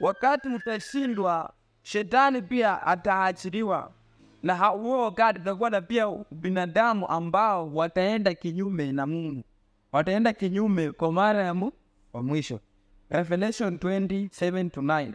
wakati 0.00 0.48
mtashindwa, 0.48 1.52
shetani 1.82 2.42
pia 2.42 2.82
ataachiliwa, 2.86 3.90
na 4.42 4.56
huo 4.66 5.02
wakati 5.04 5.40
utakuwa 5.40 5.70
na 5.70 5.80
pia 5.80 6.06
binadamu 6.30 7.08
ambao 7.08 7.74
wataenda 7.74 8.34
kinyume 8.34 8.92
na 8.92 9.06
Mungu, 9.06 9.42
wataenda 9.92 10.32
kinyume 10.32 10.92
kwa 10.92 11.12
mara 11.12 11.42
ya 11.42 11.54
wa 12.12 12.22
mwisho. 12.22 12.60
Revelation 13.10 13.76
27 13.76 14.70
to 14.70 14.80
9 14.80 15.12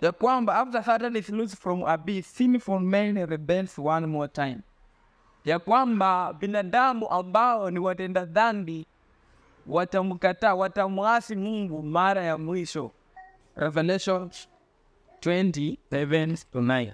ya 0.00 0.12
kwamba 0.12 0.54
after 0.58 0.84
Satan 0.84 1.16
is 1.16 1.28
loosed 1.28 1.58
from 1.58 1.84
abyss, 1.84 2.34
sinful 2.36 2.80
men 2.80 3.26
rebels 3.26 3.78
one 3.78 4.06
more 4.06 4.28
time, 4.28 4.58
ya 5.44 5.58
kwamba 5.58 6.32
binadamu 6.32 7.08
ambao 7.10 7.70
ni 7.70 7.78
watenda 7.78 8.24
dhambi 8.24 8.86
watamkataa, 9.66 10.54
watamwasi 10.54 11.36
Mungu 11.36 11.82
mara 11.82 12.22
ya 12.22 12.38
mwisho. 12.38 12.90
Revelation 13.56 14.30
27 15.20 16.36
to 16.52 16.60
9. 16.60 16.92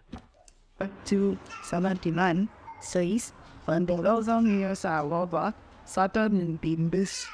To 1.06 1.38
79 1.64 2.48
says, 2.80 3.32
When 3.64 3.86
the 3.86 3.96
thousand 3.96 4.58
years 4.58 4.84
are 4.84 5.12
over, 5.12 5.54
Satan 5.84 6.58
missed 6.62 7.26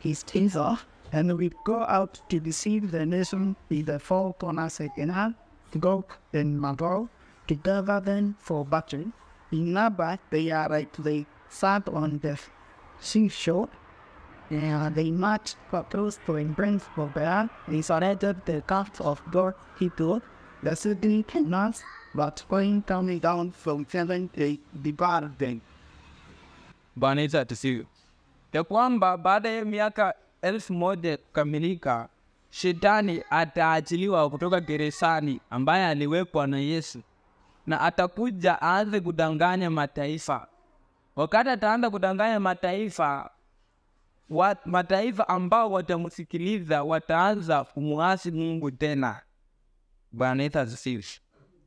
his 0.00 0.22
teaser 0.22 0.78
and 1.12 1.36
we 1.36 1.52
go 1.64 1.84
out 1.84 2.20
to 2.28 2.40
deceive 2.40 2.90
the 2.90 3.04
nation 3.04 3.54
with 3.68 3.86
the 3.86 3.98
four 3.98 4.34
corners 4.34 4.80
again, 4.80 5.34
Gog 5.78 6.12
and 6.32 6.60
Magog, 6.60 7.08
to 7.48 7.54
gather 7.54 8.00
them 8.00 8.36
for 8.38 8.64
battle. 8.64 9.04
In 9.50 9.72
number, 9.74 10.18
they 10.30 10.50
are 10.50 10.86
they 10.98 11.26
sat 11.48 11.86
on 11.88 12.18
the 12.18 12.38
seashore, 12.98 13.68
and 14.50 14.94
they 14.94 15.10
marched 15.10 15.56
close 15.90 16.18
to 16.24 16.36
embrace 16.36 16.84
God. 16.96 17.50
They 17.68 17.82
surrendered 17.82 18.46
the 18.46 18.62
cup 18.62 18.98
of 19.00 19.20
God 19.30 19.54
he 19.78 19.90
took, 19.90 20.22
the 20.62 20.74
city 20.76 21.22
cannot, 21.24 21.82
but 22.14 22.44
going 22.48 22.82
coming 22.82 23.18
down 23.18 23.50
from 23.52 23.86
heaven, 23.92 24.28
they 24.34 24.58
devoured 24.82 25.38
them. 25.38 25.60
Bwana 26.96 27.20
Yesu 27.22 27.68
you. 27.68 27.86
Ya 28.52 28.64
kwamba 28.64 29.16
baada 29.16 29.48
ya 29.48 29.64
miaka 29.64 30.14
elfu 30.42 30.72
moja 30.74 31.16
kukamilika, 31.16 32.08
shetani 32.50 33.22
ataachiliwa 33.30 34.30
kutoka 34.30 34.60
gerezani 34.60 35.40
ambaye 35.50 35.86
aliwekwa 35.86 36.46
na 36.46 36.58
Yesu, 36.58 37.02
na 37.66 37.80
atakuja 37.80 38.58
aanze 38.62 39.00
kudanganya 39.00 39.70
mataifa. 39.70 40.48
Wakati 41.16 41.50
ataanza 41.50 41.90
kudanganya 41.90 42.40
mataifa, 42.40 43.30
wa, 44.30 44.56
mataifa 44.64 45.28
ambao 45.28 45.70
watamsikiliza 45.70 46.82
wataanza 46.82 47.64
kumwasi 47.64 48.30
Mungu 48.30 48.70
tena. 48.70 49.20
Bwana 50.12 50.42
Yesu 50.42 50.58
asifiwe. 50.58 51.04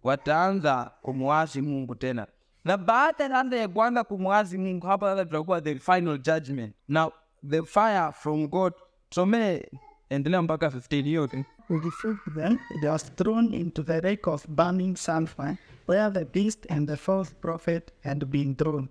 Wataanza 0.05 0.91
kumwasi 1.01 1.61
Mungu 1.61 1.95
tena, 1.95 2.27
na 2.65 2.77
baada 2.77 3.29
sasa 3.29 3.55
ya 3.55 3.67
kuanza 3.67 4.03
kumwasi 4.03 4.57
Mungu, 4.57 4.87
hapa 4.87 5.05
sasa 5.11 5.25
tutakuwa 5.25 5.61
the 5.61 5.79
final 5.79 6.17
judgment. 6.17 6.75
Now 6.87 7.11
the 7.49 7.63
fire 7.63 8.11
from 8.11 8.47
God. 8.47 8.73
Tusomee 9.09 9.61
endelea 10.09 10.41
mpaka 10.41 10.67
15 10.67 11.03
hiyo 11.03 11.27
tu. 11.27 11.43
Who 11.69 11.79
refused 11.79 12.33
them, 12.35 12.59
they 12.81 12.89
was 12.89 13.15
thrown 13.15 13.53
into 13.53 13.83
the 13.83 14.01
lake 14.01 14.29
of 14.29 14.47
burning 14.47 14.95
sulfur, 14.95 15.57
where 15.87 16.11
the 16.11 16.25
beast 16.25 16.71
and 16.71 16.87
the 16.89 16.95
false 16.97 17.35
prophet 17.41 17.91
had 18.03 18.25
been 18.25 18.55
thrown. 18.55 18.87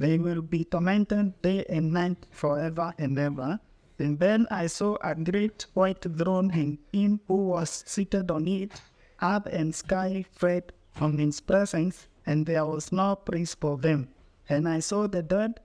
They 0.00 0.18
will 0.18 0.42
be 0.42 0.64
tormented 0.64 1.32
day 1.42 1.64
and 1.68 1.92
night 1.92 2.26
forever 2.30 2.94
and 2.98 3.18
ever. 3.18 3.58
And 3.98 4.18
then 4.18 4.46
I 4.50 4.66
saw 4.66 4.96
a 5.00 5.14
great 5.14 5.66
white 5.74 6.06
throne 6.18 6.50
and 6.50 6.78
him 6.92 7.20
who 7.28 7.48
was 7.48 7.84
seated 7.86 8.30
on 8.30 8.48
it. 8.48 8.82
Earth 9.22 9.46
and 9.46 9.74
sky 9.74 10.24
fled 10.32 10.72
from 10.92 11.18
his 11.18 11.40
presence, 11.40 12.08
and 12.26 12.44
there 12.46 12.66
was 12.66 12.92
no 12.92 13.16
place 13.16 13.54
for 13.54 13.76
them. 13.78 14.08
And 14.48 14.68
I 14.68 14.80
saw 14.80 15.06
the 15.06 15.22
dead, 15.22 15.60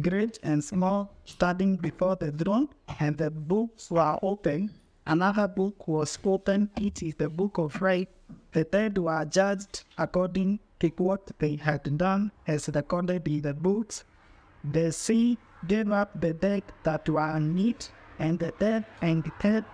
great 0.00 0.38
and 0.42 0.62
small, 0.62 1.12
standing 1.24 1.76
before 1.76 2.16
the 2.16 2.32
throne, 2.32 2.68
and 3.00 3.16
the 3.16 3.30
books 3.30 3.90
were 3.90 4.18
open. 4.22 4.70
Another 5.06 5.46
book 5.46 5.86
was 5.86 6.18
opened, 6.24 6.70
it 6.76 7.02
is 7.02 7.14
the 7.16 7.28
book 7.28 7.58
of 7.58 7.80
life. 7.82 8.08
The 8.52 8.64
dead 8.64 8.96
were 8.96 9.24
judged 9.24 9.84
according 9.98 10.60
to 10.80 10.88
what 10.96 11.30
they 11.38 11.56
had 11.56 11.98
done, 11.98 12.32
as 12.46 12.68
recorded 12.74 13.28
in 13.28 13.42
the 13.42 13.54
books. 13.54 14.04
The 14.64 14.92
sea 14.92 15.36
gave 15.66 15.92
up 15.92 16.18
the 16.20 16.32
dead 16.32 16.62
that 16.84 17.08
were 17.08 17.36
in 17.36 17.58
it, 17.58 17.90
and 18.18 18.38
the 18.38 18.52
dead 18.58 18.84
and 19.02 19.22
the 19.22 19.32
dead 19.40 19.64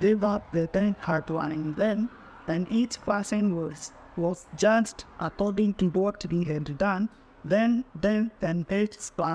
gave 0.00 0.22
up 0.24 0.52
the 0.52 0.66
dead 0.66 0.96
that 1.06 1.30
were 1.30 1.50
in 1.50 1.74
them, 1.74 2.10
and 2.50 2.66
each 2.70 3.00
person 3.00 3.54
was 3.56 3.92
was 4.16 4.46
judged 4.56 5.04
according 5.18 5.74
to 5.74 5.86
what 5.88 6.26
he 6.30 6.44
had 6.44 6.78
done. 6.78 7.08
Then 7.44 7.84
then 8.00 8.30
and 8.42 8.66
were 8.70 8.86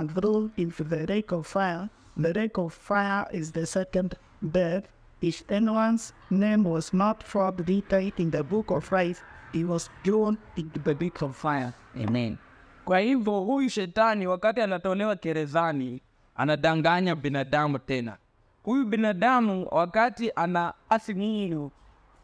through 0.07 0.51
into 0.57 0.83
the 0.83 1.05
lake 1.07 1.31
of 1.31 1.47
fire. 1.47 1.89
The 2.17 2.33
lake 2.33 2.57
of 2.57 2.73
fire 2.73 3.25
is 3.31 3.51
the 3.51 3.65
second 3.65 4.15
death. 4.51 4.83
If 5.21 5.43
anyone's 5.49 6.13
name 6.29 6.63
was 6.65 6.93
not 6.93 7.23
found 7.23 7.67
written 7.67 8.11
in 8.17 8.31
the 8.31 8.43
book 8.43 8.71
of 8.71 8.91
life, 8.91 9.23
he 9.53 9.63
was 9.63 9.89
thrown 10.03 10.37
into 10.57 10.79
the 10.79 10.93
lake 10.93 11.21
of 11.21 11.35
fire. 11.35 11.73
Amen. 11.97 12.37
Kwa 12.85 12.99
hivyo 12.99 13.39
huyu 13.39 13.69
shetani 13.69 14.27
wakati 14.27 14.61
anatolewa 14.61 15.15
gerezani 15.15 16.01
anadanganya 16.35 17.15
binadamu 17.15 17.79
tena. 17.79 18.17
Huyu 18.63 18.85
binadamu 18.85 19.67
wakati 19.71 20.31
ana 20.35 20.73
asi 20.89 21.13
Mungu, 21.13 21.71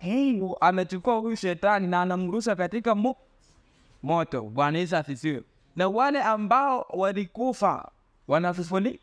Mungu 0.01 0.57
amechukua 0.61 1.15
huyu 1.17 1.35
shetani 1.35 1.87
na 1.87 2.01
anamrusha 2.01 2.55
katika 2.55 2.95
mu 2.95 3.15
moto. 4.03 4.41
Bwana 4.41 4.77
Yesu 4.77 4.95
asifiwe. 4.97 5.43
Na 5.75 5.87
wale 5.87 6.21
ambao 6.23 6.85
walikufa 6.89 7.91
wanafufuli 8.27 8.99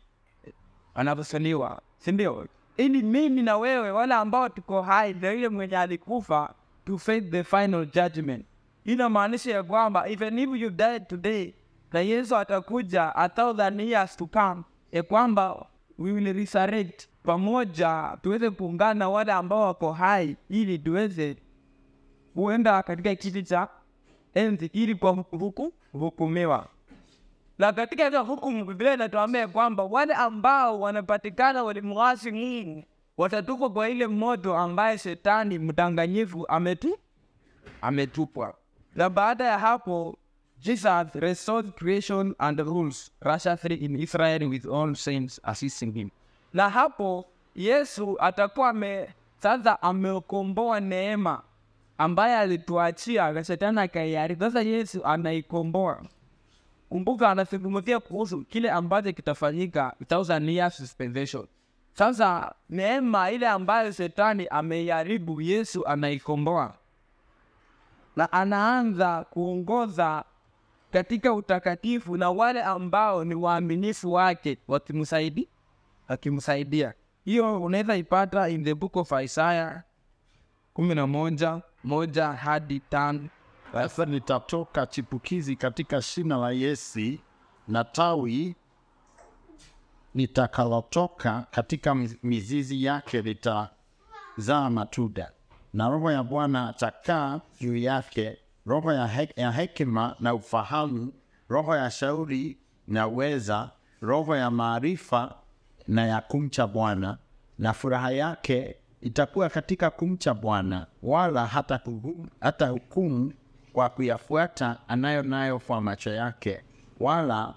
wanafufuliwa, 0.95 1.81
si 1.97 2.11
ndio? 2.11 2.47
Ili 2.77 3.01
mimi 3.01 3.41
na 3.41 3.57
wewe 3.57 3.91
wale 3.91 4.13
ambao 4.13 4.49
tuko 4.49 4.81
hai 4.81 5.13
na 5.13 5.31
yule 5.31 5.49
mwenye 5.49 5.77
alikufa 5.77 6.53
to 6.85 6.97
face 6.97 7.21
the 7.21 7.43
final 7.43 7.85
judgment. 7.85 8.45
Inamaanisha 8.85 9.51
ya 9.51 9.63
kwamba 9.63 10.09
even 10.09 10.39
if 10.39 10.49
you 10.61 10.69
died 10.69 11.07
today, 11.07 11.53
na 11.93 11.99
Yesu 11.99 12.35
atakuja 12.37 13.15
a 13.15 13.29
thousand 13.29 13.81
years 13.81 14.17
to 14.17 14.25
come, 14.27 14.63
ya 14.91 15.03
kwamba 15.03 15.65
we 15.97 16.11
will 16.11 16.33
resurrect 16.33 17.07
pamoja, 17.33 18.17
tuweze 18.21 18.49
kuungana 18.49 18.93
na 18.93 19.09
wale 19.09 19.31
ambao 19.31 19.61
wako 19.61 19.91
hai, 19.93 20.35
ili 20.49 20.79
tuweze 20.79 21.37
kuenda 22.33 22.83
katika 22.83 23.15
kiti 23.15 23.43
cha 23.43 23.67
enzi 24.33 24.65
ili 24.73 24.95
kwa 24.95 25.11
huku 25.11 25.73
hukumiwa. 25.91 26.67
Na 27.57 27.73
katika 27.73 28.05
hizo 28.05 28.23
hukumu, 28.23 28.65
Biblia 28.65 28.93
inatuambia 28.93 29.47
kwamba 29.47 29.83
wale 29.83 30.13
ambao 30.13 30.79
wanapatikana 30.79 31.63
walimwasi 31.63 32.31
Mungu 32.31 32.83
watatupwa 33.17 33.69
kwa 33.69 33.89
ile 33.89 34.07
moto 34.07 34.57
ambaye 34.57 34.97
shetani 34.97 35.59
mdanganyifu 35.59 36.45
ametu 36.47 36.97
ametupwa. 37.81 38.53
Na 38.95 39.09
baada 39.09 39.43
ya 39.45 39.59
hapo 39.59 40.17
Jesus 40.59 41.13
restored 41.15 41.71
creation 41.73 42.35
and 42.37 42.59
rules 42.59 43.11
rashly 43.21 43.75
in 43.75 43.95
Israel 43.99 44.43
with 44.43 44.65
all 44.65 44.95
saints 44.95 45.39
assisting 45.43 45.91
him. 45.93 46.09
Na 46.53 46.69
hapo 46.69 47.25
Yesu 47.55 48.15
atakuwa 48.19 48.69
ame 48.69 49.09
sasa 49.37 49.81
amekomboa 49.81 50.79
neema 50.79 51.41
ambaye 51.97 52.37
alituachia 52.37 53.43
shetani 53.43 53.79
akaiharibu. 53.79 54.43
Sasa 54.43 54.61
Yesu 54.61 55.05
anaikomboa. 55.05 56.01
Kumbuka 56.89 57.29
anazungumzia 57.29 57.99
kuhusu 57.99 58.41
kile 58.41 58.71
ambacho 58.71 59.13
kitafanyika 59.13 59.95
thousand 60.07 60.49
years. 60.49 60.95
Sasa 61.93 62.53
neema 62.69 63.31
ile 63.31 63.47
ambayo 63.47 63.91
shetani 63.91 64.47
ameiharibu, 64.47 65.41
Yesu 65.41 65.87
anaikomboa 65.87 66.73
na 68.15 68.31
anaanza 68.31 69.25
kuongoza 69.29 70.23
katika 70.91 71.33
utakatifu, 71.33 72.17
na 72.17 72.29
wale 72.31 72.63
ambao 72.63 73.23
ni 73.25 73.35
waaminifu 73.35 74.13
wake 74.13 74.57
wakimsaidi 74.67 75.47
akimsaidia. 76.09 76.93
Hiyo 77.25 77.61
unaweza 77.63 77.95
ipata 77.97 78.49
in 78.49 78.63
the 78.63 78.75
book 78.75 78.95
of 78.95 79.11
isaya 79.23 79.83
kumi 80.73 80.95
na 80.95 81.07
moja 81.07 81.61
moja 81.83 82.27
hadi 82.27 82.79
tano. 82.79 83.29
Sasa 83.73 84.05
nitatoka 84.05 84.85
chipukizi 84.85 85.55
katika 85.55 86.01
shina 86.01 86.37
la 86.37 86.51
Yesi 86.51 87.21
na 87.67 87.83
tawi 87.83 88.55
litakalotoka 90.15 91.45
katika 91.51 91.95
mizizi 92.23 92.83
yake 92.83 93.21
litazaa 93.21 94.69
matuda 94.69 95.31
na 95.73 95.89
roho 95.89 96.11
ya 96.11 96.23
Bwana 96.23 96.69
atakaa 96.69 97.41
juu 97.61 97.75
yake, 97.77 98.37
roho 98.65 98.93
ya, 98.93 99.07
he 99.07 99.29
ya 99.35 99.51
hekima 99.51 100.15
na 100.19 100.33
ufahamu, 100.33 101.13
roho 101.49 101.75
ya 101.75 101.91
shauri 101.91 102.57
na 102.87 103.07
uweza, 103.07 103.71
roho 104.01 104.35
ya 104.35 104.51
maarifa 104.51 105.35
na 105.89 106.05
ya 106.07 106.21
kumcha 106.21 106.67
Bwana, 106.67 107.17
na 107.59 107.73
furaha 107.73 108.11
yake 108.11 108.75
itakuwa 109.01 109.49
katika 109.49 109.89
kumcha 109.89 110.33
Bwana, 110.33 110.87
wala 111.03 111.45
hata 111.45 111.75
kuhu- 111.77 112.27
hata 112.41 112.67
hukumu 112.67 113.33
kwa 113.73 113.89
kuyafuata 113.89 114.77
anayo 114.87 115.23
nayo 115.23 115.59
kwa 115.59 115.81
macho 115.81 116.09
yake, 116.09 116.61
wala 116.99 117.53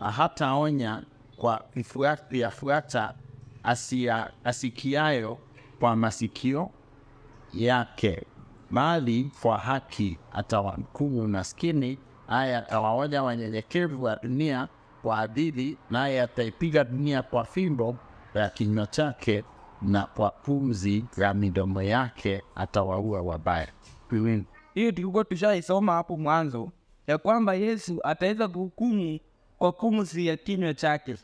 hataonya 0.00 1.02
kwa 1.36 1.64
kuyafuata 2.28 3.14
asia- 3.64 4.30
asikiayo 4.44 5.38
kwa 5.80 5.96
masikio 5.96 6.70
yake, 7.54 8.26
bali 8.70 9.30
kwa 9.42 9.58
haki 9.58 10.18
atawahukumu 10.32 11.28
maskini, 11.28 11.98
haya 12.26 12.58
atawaonya 12.58 13.22
wanyenyekevu 13.22 14.04
wa 14.04 14.16
dunia 14.22 14.68
kwa 15.06 15.18
adili, 15.18 15.78
naye 15.90 16.22
ataipiga 16.22 16.84
dunia 16.84 17.22
kwa 17.22 17.44
fimbo 17.44 17.96
ya 18.34 18.50
kinywa 18.50 18.86
chake, 18.86 19.44
na 19.82 20.02
kwa 20.06 20.30
pumzi 20.30 21.04
ya 21.16 21.34
midomo 21.34 21.82
yake 21.82 22.42
atawaua 22.54 23.22
wabaya. 23.22 23.68
Hiyo 24.74 24.92
tulikuwa 24.92 25.24
tushaisoma 25.24 25.92
hapo 25.92 26.16
mwanzo 26.16 26.70
ya 27.06 27.18
kwamba 27.18 27.54
yesu 27.54 28.00
ataweza 28.04 28.48
kuhukumu 28.48 29.18
kwa 29.58 29.72
pumzi 29.72 30.26
ya 30.26 30.36
kinywa 30.36 30.74
chake 30.74 31.16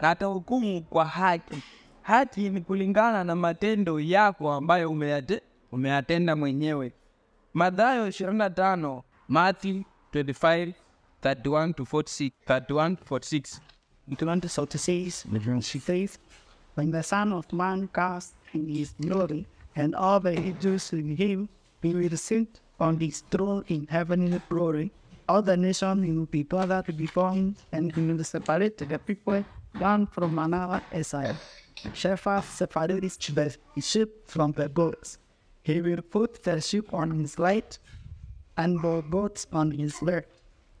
na 0.00 0.10
atahukumu 0.10 0.82
kwa 0.82 1.04
haki. 1.04 1.62
Haki 2.02 2.50
ni 2.50 2.60
kulingana 2.60 3.24
na 3.24 3.34
matendo 3.34 4.00
yako 4.00 4.52
ambayo 4.52 4.90
umeyate, 4.90 5.42
umeyatenda 5.72 6.36
mwenyewe. 6.36 6.92
Madhayo 7.54 8.08
25 8.08 9.02
Matthew 9.28 9.82
25 10.12 10.72
31 11.20 11.74
to 11.74 11.84
46 11.84 12.36
31 12.46 12.96
to 12.96 13.04
46 13.04 13.60
Twenty 14.16 14.40
to 14.40 14.78
says, 14.78 15.26
she 15.60 15.78
says, 15.78 16.18
when 16.74 16.90
the 16.90 17.02
Son 17.02 17.32
of 17.34 17.52
Man 17.52 17.88
comes 17.88 18.32
in 18.54 18.66
his 18.66 18.94
glory, 18.98 19.46
and 19.76 19.94
all 19.94 20.18
the 20.18 20.30
angels 20.30 20.90
with 20.92 21.18
him, 21.18 21.48
he 21.82 21.92
will 21.94 22.16
sit 22.16 22.60
on 22.80 22.98
his 22.98 23.20
throne 23.30 23.64
in 23.68 23.86
heavenly 23.86 24.40
glory. 24.48 24.90
All 25.28 25.42
the 25.42 25.58
nations 25.58 26.06
will 26.08 26.24
be 26.24 26.42
gathered 26.44 26.96
before 26.96 27.32
him, 27.32 27.54
and 27.70 27.94
he 27.94 28.00
will 28.00 28.24
separate 28.24 28.78
the 28.78 28.98
people 28.98 29.44
one 29.78 30.06
from 30.06 30.38
another 30.38 30.82
as 30.90 31.12
I 31.12 31.34
shepherds 31.92 32.46
separate 32.46 33.18
the 33.34 33.56
sheep 33.80 34.08
from 34.26 34.52
the 34.52 34.68
goats. 34.70 35.18
He 35.62 35.82
will 35.82 36.00
put 36.00 36.42
the 36.42 36.60
sheep 36.62 36.94
on 36.94 37.10
his 37.10 37.38
right 37.38 37.78
and 38.56 38.80
the 38.80 39.02
goats 39.02 39.46
on 39.52 39.70
his 39.70 40.00
left. 40.00 40.37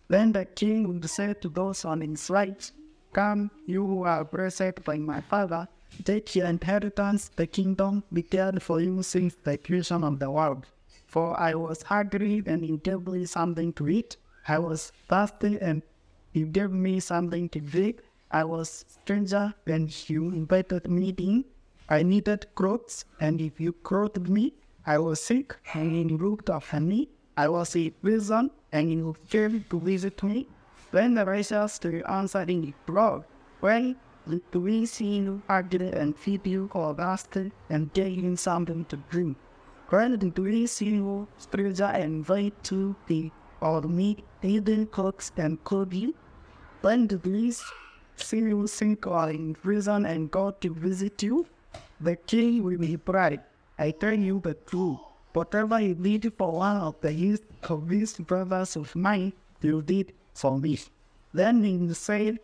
Then 0.08 0.32
the 0.32 0.46
king 0.46 0.88
would 0.88 1.08
say 1.08 1.34
to 1.34 1.48
those 1.48 1.84
on 1.84 2.00
his 2.00 2.30
right, 2.30 2.70
Come, 3.12 3.50
you 3.66 3.86
who 3.86 4.04
are 4.04 4.24
blessed 4.24 4.82
by 4.84 4.96
my 4.98 5.20
father, 5.20 5.68
take 6.04 6.34
your 6.34 6.46
inheritance, 6.46 7.30
the 7.36 7.46
kingdom 7.46 8.02
prepared 8.12 8.62
for 8.62 8.80
you 8.80 9.02
since 9.02 9.34
the 9.44 9.58
creation 9.58 10.04
of 10.04 10.18
the 10.18 10.30
world. 10.30 10.66
For 11.06 11.38
I 11.38 11.54
was 11.54 11.82
hungry 11.82 12.42
and 12.46 12.66
you 12.66 12.78
gave 12.78 13.06
me 13.06 13.24
something 13.26 13.72
to 13.74 13.88
eat. 13.88 14.16
I 14.46 14.58
was 14.58 14.92
thirsty 15.08 15.58
and 15.60 15.82
you 16.32 16.46
gave 16.46 16.70
me 16.70 17.00
something 17.00 17.48
to 17.50 17.60
drink. 17.60 18.00
I 18.30 18.44
was 18.44 18.84
stranger 18.88 19.54
and 19.66 20.08
you 20.10 20.28
invited 20.28 20.88
me 20.90 21.14
in. 21.18 21.44
I 21.88 22.02
needed 22.02 22.46
clothes, 22.54 23.06
and 23.18 23.40
if 23.40 23.58
you 23.58 23.72
clothed 23.72 24.28
me, 24.28 24.52
I 24.86 24.98
was 24.98 25.22
sick, 25.22 25.56
and 25.72 26.10
you 26.10 26.18
looked 26.18 26.50
after 26.50 26.80
me. 26.80 27.08
I 27.34 27.48
was 27.48 27.74
in 27.76 27.92
prison, 28.02 28.50
and 28.72 28.90
you 28.90 29.16
came 29.30 29.64
to 29.70 29.80
visit 29.80 30.22
me. 30.22 30.46
when 30.90 31.14
the 31.14 31.24
righteous 31.24 31.78
will 31.84 32.02
answer 32.08 32.40
in 32.42 32.62
the 32.62 32.72
crowd, 32.86 33.24
When 33.60 33.96
do 34.52 34.60
we 34.60 34.86
see 34.86 35.16
you 35.18 35.42
hungry 35.48 35.90
and 35.92 36.16
feed 36.16 36.46
you, 36.46 36.70
or 36.72 36.94
thirsty 36.94 37.52
and 37.68 37.90
you 37.96 38.36
something 38.36 38.84
to 38.86 38.96
drink? 39.10 39.36
When 39.90 40.18
do 40.18 40.42
we 40.42 40.66
see 40.66 40.90
you 40.96 41.26
and 41.48 42.02
invite 42.02 42.62
to 42.64 42.94
the 43.06 43.30
or 43.60 43.82
meet 43.82 44.24
hidden 44.40 44.86
cooks 44.86 45.32
and 45.36 45.62
clothe 45.64 45.92
you? 45.92 46.14
When 46.80 47.06
the 47.06 47.18
we 47.24 47.52
see 48.16 48.38
you 48.38 48.66
sick 48.66 49.06
or 49.06 49.30
in 49.30 49.54
prison 49.54 50.06
and 50.06 50.30
go 50.30 50.50
to 50.50 50.74
visit 50.74 51.22
you? 51.22 51.46
The 52.00 52.16
king 52.16 52.62
will 52.62 52.78
be 52.78 52.96
bright. 52.96 53.40
I 53.78 53.90
tell 53.90 54.14
you 54.14 54.40
the 54.40 54.54
truth. 54.54 54.98
Whatever 55.38 55.78
you 55.78 55.94
did 55.94 56.32
for 56.36 56.50
one 56.50 56.78
of 56.78 57.00
the 57.00 57.38
of 57.70 57.88
these 57.88 58.14
brothers 58.14 58.74
of 58.74 58.96
mine, 58.96 59.32
you 59.62 59.82
did 59.82 60.12
for 60.34 60.58
me. 60.58 60.80
Then 61.32 61.62
he 61.62 61.94
said 61.94 62.40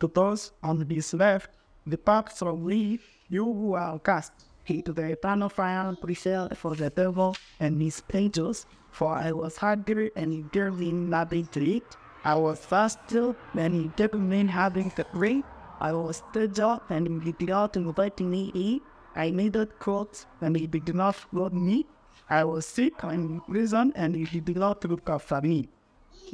to 0.00 0.06
those 0.08 0.52
on 0.62 0.88
his 0.88 1.12
left, 1.12 1.50
Depart 1.86 2.32
from 2.32 2.64
me, 2.64 3.00
you 3.28 3.44
who 3.44 3.74
are 3.74 3.98
cast 3.98 4.32
into 4.64 4.94
the 4.94 5.12
eternal 5.12 5.50
fire 5.50 5.94
prepared 5.94 6.56
for 6.56 6.74
the 6.74 6.88
devil 6.88 7.36
and 7.60 7.82
his 7.82 8.02
angels. 8.14 8.64
For 8.92 9.12
I 9.12 9.32
was 9.32 9.58
hungry 9.58 10.10
and 10.16 10.32
you 10.32 10.48
gave 10.50 10.78
me 10.78 10.92
nothing 10.92 11.46
to 11.48 11.60
eat. 11.60 11.98
I 12.24 12.34
was 12.36 12.60
thirsty 12.60 13.34
and 13.52 13.74
you 13.76 13.92
gave 13.94 14.14
me 14.14 14.46
having 14.46 14.90
to 14.92 15.04
drink. 15.12 15.44
I 15.80 15.92
was 15.92 16.22
stranger 16.30 16.80
and 16.88 17.22
you 17.26 17.32
did 17.32 17.50
not 17.50 17.76
invite 17.76 18.20
me 18.20 18.52
in. 18.54 18.80
I 19.14 19.28
needed 19.28 19.78
clothes 19.78 20.24
and 20.40 20.58
you 20.58 20.66
did 20.66 20.94
not 20.94 21.16
clothe 21.30 21.52
me. 21.52 21.84
I 22.28 22.42
was 22.44 22.66
sick 22.66 22.94
in 23.04 23.40
prison 23.40 23.92
and 23.94 24.16
you 24.16 24.40
did 24.40 24.56
not 24.56 24.84
look 24.84 25.08
after 25.08 25.40
me. 25.40 25.68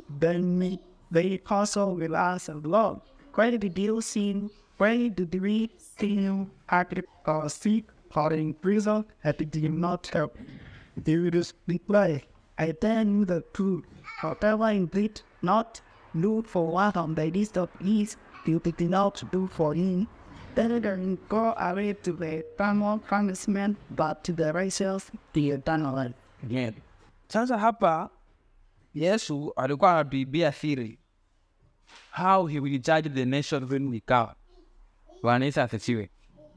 Then 0.09 0.59
me, 0.59 0.81
they 1.11 1.41
also 1.51 1.91
will 1.91 2.17
answer, 2.17 2.55
Lord, 2.55 3.01
where 3.35 3.59
did 3.59 3.79
you 3.79 4.01
see, 4.01 4.49
where 4.79 5.11
did 5.11 5.39
we 5.41 5.71
see 5.77 6.15
you 6.15 6.51
hungry 6.67 7.03
or 7.27 7.49
sick 7.51 7.85
or 8.15 8.33
in 8.33 8.55
prison 8.55 9.05
and 9.23 9.37
did 9.37 9.55
you 9.57 9.69
not 9.69 10.07
help? 10.07 10.39
They 10.97 11.19
will 11.19 11.43
reply, 11.67 12.23
I 12.59 12.73
tell 12.73 13.07
you 13.07 13.25
the 13.27 13.43
truth, 13.53 13.85
whatever 14.23 14.73
you 14.73 14.87
did 14.87 15.21
not 15.43 15.83
do 16.19 16.43
for 16.43 16.67
one 16.67 16.93
of 16.95 17.15
the 17.17 17.31
least 17.31 17.59
of 17.59 17.69
these, 17.81 18.17
you 18.47 18.61
did 18.61 18.81
not 18.89 19.23
do 19.31 19.47
for 19.53 19.75
him. 19.75 20.09
They 20.55 21.17
go 21.29 21.55
away 21.57 21.95
to 21.95 22.13
the 22.13 22.39
eternal 22.41 22.99
punishment, 22.99 23.79
but 23.91 24.23
to 24.25 24.33
the 24.33 24.53
righteous, 24.53 25.11
the 25.33 25.51
eternal 25.51 26.13
again. 26.45 26.75
Sasa 27.29 27.59
hapa 27.59 28.11
Yesu 28.95 29.53
alikuwa 29.57 29.91
anatuibia 29.93 30.53
siri 30.53 30.99
how 32.11 32.47
he 32.47 32.61
will 32.61 32.79
judge 32.79 33.09
the 33.09 33.25
nation 33.25 33.65
when 33.69 33.89
we 33.89 34.01
come. 34.01 34.33
Bwana 35.23 35.45
Yesu 35.45 35.61
asifiwe. 35.61 36.11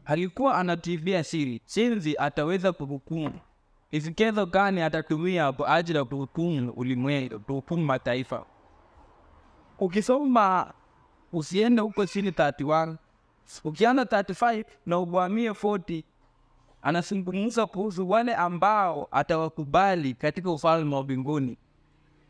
Alikuwa 0.06 0.58
anatuibia 0.58 1.24
siri 1.24 1.62
jinsi 1.76 2.16
ataweza 2.18 2.74
kuhukumu, 2.74 3.40
isikezo 3.92 4.46
gani 4.46 4.82
atatumia 4.82 5.52
kwa 5.52 5.70
ajili 5.76 5.98
ya 5.98 6.06
kuhukumu 6.06 6.72
ulimwengu, 6.72 7.40
kuhukumu 7.40 7.86
mataifa. 7.86 8.46
Ukisoma 9.80 10.74
usiende 11.34 11.82
huko 11.82 12.06
chini 12.06 12.30
31 12.30 12.96
ukianza 13.64 14.04
35 14.04 14.66
na 14.86 15.00
ubwamie 15.00 15.50
40 15.50 16.04
anazungumza 16.82 17.66
kuhusu 17.66 18.10
wale 18.10 18.36
ambao 18.36 19.08
atawakubali 19.12 20.14
katika 20.14 20.52
ufalme 20.52 20.96
wa 20.96 21.04
mbinguni, 21.04 21.58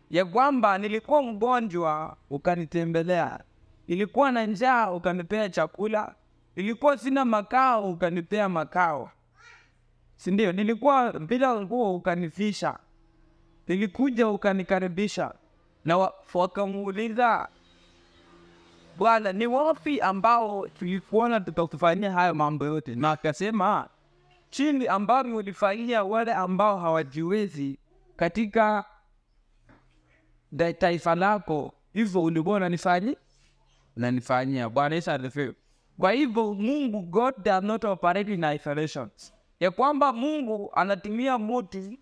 ya 0.09 0.25
kwamba 0.25 0.77
nilikuwa 0.77 1.21
mgonjwa 1.23 2.17
ukanitembelea, 2.29 3.39
nilikuwa 3.87 4.31
na 4.31 4.45
njaa 4.45 4.91
ukanipea 4.91 5.49
chakula, 5.49 6.15
nilikuwa 6.55 6.97
sina 6.97 7.25
makao 7.25 7.89
ukanipea 7.91 8.49
makao, 8.49 9.11
si 10.17 10.31
ndio? 10.31 10.51
Nilikuwa 10.51 11.13
bila 11.19 11.61
nguo 11.61 11.95
ukanifisha, 11.95 12.79
nilikuja 13.67 14.27
ukanikaribisha. 14.29 15.33
Na 15.85 16.09
wakamuuliza 16.33 17.47
Bwana, 18.97 19.33
ni 19.33 19.47
wapi 19.47 20.01
ambao 20.01 20.67
tulikuona 20.67 21.39
tutakufanyia 21.39 22.11
hayo 22.11 22.33
mambo 22.33 22.65
yote? 22.65 22.95
Na 22.95 23.11
akasema 23.11 23.89
chini 24.49 24.87
ambavyo 24.87 25.35
ulifanyia 25.37 26.03
wale 26.03 26.33
ambao 26.33 26.79
hawajiwezi 26.79 27.79
katika 28.15 28.85
taifa 30.79 31.15
lako, 31.15 31.73
hivyo 31.93 32.23
ulikuwa 32.23 32.55
unanifanyi 32.55 33.17
unanifanyia. 33.97 34.69
Bwana 34.69 34.95
Yesu 34.95 35.11
asifiwe. 35.11 35.53
Kwa 35.99 36.11
hivyo 36.11 36.53
Mungu, 36.53 37.01
God 37.01 37.33
does 37.43 37.63
not 37.63 37.83
operate 37.85 38.33
in 38.33 38.45
ya 39.59 39.71
kwamba 39.71 40.13
Mungu 40.13 40.71
anatumia 40.75 41.37
mutu 41.37 41.97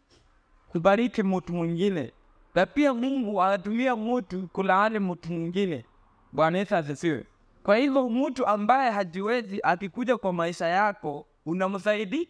kubariki 0.69 1.23
mutu 1.23 1.53
mwingine, 1.53 2.11
na 2.55 2.65
pia 2.65 2.93
Mungu 2.93 3.41
anatumia 3.41 3.95
mutu 3.95 4.47
kulaani 4.47 4.99
mutu 4.99 5.33
mwingine. 5.33 5.85
Bwana 6.33 6.57
Yesu 6.57 6.75
asifiwe. 6.75 7.25
Kwa 7.63 7.77
hivyo 7.77 8.09
mtu 8.09 8.47
ambaye 8.47 8.91
hajiwezi 8.91 9.59
akikuja 9.63 10.17
kwa 10.17 10.33
maisha 10.33 10.67
yako 10.67 11.25
unamsaidi 11.45 12.29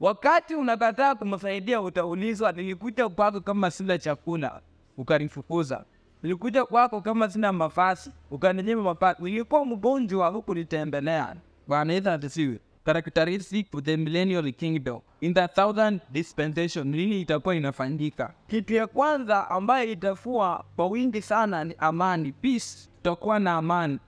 Wakati 0.00 0.54
unakataa 0.54 1.14
kumsaidia, 1.14 1.80
utaulizwa, 1.80 2.52
nilikuja 2.52 3.08
kwako 3.08 3.40
kama 3.40 3.70
sina 3.70 3.98
chakula, 3.98 4.60
ukanifukuza. 4.96 5.84
Nilikuja 6.22 6.64
kwako 6.64 7.00
kama 7.00 7.30
sina 7.30 7.52
mavazi, 7.52 8.10
ukaninyima 8.30 8.82
mavazi. 8.82 9.22
Nilikuwa 9.22 9.64
mgonjwa, 9.64 10.28
hukunitembelea. 10.28 11.36
Bwana 11.68 11.92
Yesu 11.92 12.10
asifiwe. 12.10 12.58
characteristic 12.84 13.66
of 13.74 13.84
the 13.84 13.96
millennial 13.96 14.52
kingdom 14.52 15.00
in 15.20 15.34
the 15.34 15.48
thousand 15.48 16.00
dispensation 16.12 16.88
nini 16.88 17.20
itakuwa 17.20 17.54
inafanyika 17.56 18.32
kitu 18.46 18.74
ya 18.74 18.86
kwanza 18.86 19.50
ambayo 19.50 19.90
itafua 19.92 20.64
kwa 20.76 20.86
wingi 20.86 21.22
sana 21.22 21.64
ni 21.64 21.74
amani 21.78 22.32
peace 22.32 22.89
tutakuwa 23.02 23.38
na 23.38 23.54
amani. 23.56 23.98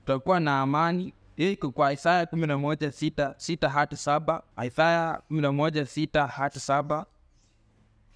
Tutakuwa 0.00 0.40
na 0.40 0.60
amani. 0.60 1.14
Iko 1.36 1.70
kwa 1.70 1.92
isaya 1.92 2.26
kumi 2.26 2.46
na 2.46 2.58
moja 2.58 2.92
sita 2.92 3.34
sita 3.36 3.68
hati 3.68 3.96
saba. 3.96 4.42
Isaya 4.66 5.22
kumi 5.28 5.40
na 5.40 5.52
moja 5.52 5.86
sita 5.86 6.26
hati 6.26 6.60
saba. 6.60 7.06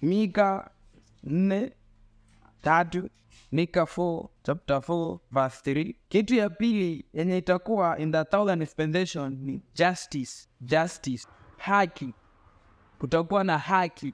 Mika 0.01 0.69
nne 1.23 1.71
tatu 2.61 3.09
Mika 3.51 3.81
4 3.81 4.27
chapter 4.43 4.77
4 4.77 5.19
verse 5.31 5.71
3. 5.73 5.95
Kitu 6.09 6.35
ya 6.35 6.49
pili 6.49 7.05
yenye 7.13 7.37
itakuwa 7.37 7.99
in 7.99 8.11
the 8.11 8.23
thousand 8.25 8.59
dispensation 8.59 9.37
ni 9.41 9.61
justice, 9.75 10.47
justice, 10.61 11.27
haki. 11.57 12.13
Kutakuwa 12.99 13.43
na 13.43 13.57
haki 13.57 14.13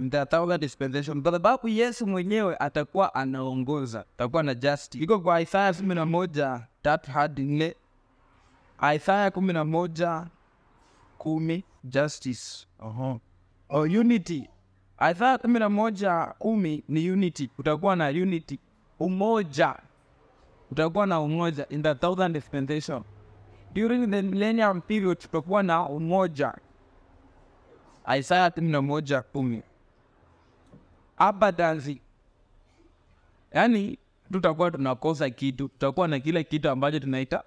in 0.00 0.58
dispensation, 0.58 1.22
kwa 1.22 1.32
sababu 1.32 1.68
Yesu 1.68 2.06
mwenyewe 2.06 2.56
atakuwa 2.56 3.14
anaongoza, 3.14 4.00
atakuwa 4.00 4.42
na 4.42 4.54
justice. 4.54 5.04
Iko 5.04 5.20
kwa 5.20 5.40
Isaya 5.40 5.72
kumi 5.74 5.94
na 5.94 6.06
moja 6.06 6.66
tatu 6.82 7.10
hadi 7.10 7.42
nne, 7.42 7.74
Isaya 8.96 9.30
kumi 9.30 9.52
na 9.52 9.64
moja 9.64 10.26
kumi 11.18 11.64
justice. 11.84 12.66
uh-huh. 12.80 13.18
Oh, 13.68 13.80
unity 13.82 14.48
Isaya 15.10 15.38
kumi 15.38 15.58
na 15.58 15.68
moja 15.68 16.26
kumi 16.38 16.84
ni 16.88 17.10
unity, 17.10 17.50
Utakuwa 17.58 17.96
na 17.96 18.08
unity, 18.08 18.58
umoja, 19.00 19.76
utakuwa 20.70 21.06
na 21.06 21.20
umoja 21.20 21.66
in 21.68 21.82
the 21.82 21.94
thousand 21.94 22.32
dispensation. 22.34 23.02
During 23.74 24.10
the 24.10 24.22
millennium 24.22 24.80
period 24.80 25.18
tutakuwa 25.18 25.62
na 25.62 25.88
umoja. 25.88 26.54
Isaya 28.18 28.50
kumi 28.50 28.70
na 28.72 28.82
moja 28.82 29.22
kumi 29.22 29.62
abundance, 31.20 32.00
yaani 33.52 33.98
tutakuwa 34.32 34.70
tunakosa 34.70 35.30
kitu, 35.30 35.68
tutakuwa 35.68 36.08
na 36.08 36.20
kila 36.20 36.42
kitu 36.42 36.70
ambacho 36.70 36.98
tunaita 37.00 37.44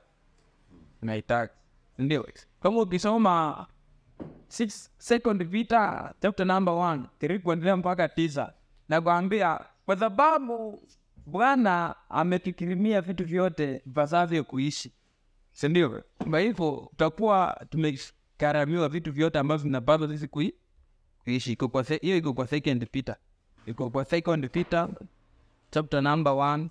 tunaitaka, 0.99 1.53
ndio 1.97 2.27
kama 2.61 2.81
ukisoma 2.81 3.67
six 4.47 4.91
second 4.97 5.43
vita 5.43 6.13
chapter 6.21 6.45
number 6.45 6.73
one 6.73 7.03
tiri 7.19 7.39
kuendelea 7.39 7.77
mpaka 7.77 8.09
tisa 8.09 8.53
nakwambia 8.89 9.59
kwa 9.85 9.97
sababu 9.97 10.81
Bwana 11.25 11.95
ametukirimia 12.09 13.01
vitu 13.01 13.25
vyote 13.25 13.81
vipasavyo 13.85 14.43
kuishi, 14.43 14.91
sindio? 15.51 16.03
Kwa 16.29 16.39
hivyo 16.39 16.87
tutakuwa 16.89 17.65
tumekaramiwa 17.69 18.89
vitu 18.89 19.11
vyote 19.11 19.39
ambavyo 19.39 19.63
vinapaswa 19.63 20.07
sisi 20.07 20.27
kui, 20.27 20.53
kuishi. 21.23 21.57
Hiyo 22.01 22.17
iko 22.17 22.33
kwa 22.33 22.47
second 22.47 22.87
Peter, 22.91 23.15
iko 23.65 23.89
kwa 23.89 24.05
second 24.05 24.49
Peter 24.49 24.89
chapter 25.71 26.01
number 26.01 26.33
1 26.33 26.67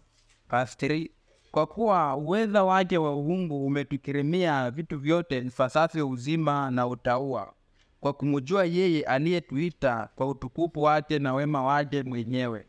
verse 0.51 0.87
3, 0.87 1.11
kwa 1.51 1.67
kuwa 1.67 2.17
uweza 2.17 2.65
wake 2.65 2.99
wa 2.99 3.17
uungu 3.17 3.67
umetukirimia 3.67 4.71
vitu 4.71 4.99
vyote 4.99 5.41
vipasavyo 5.41 6.09
uzima 6.09 6.71
na 6.71 6.87
utaua, 6.87 7.53
kwa 8.01 8.13
kumjua 8.13 8.65
yeye 8.65 9.03
aliyetuita 9.03 10.09
kwa 10.17 10.29
utukufu 10.29 10.83
wake 10.83 11.19
na 11.19 11.35
wema 11.35 11.63
wake 11.63 12.03
mwenyewe. 12.03 12.67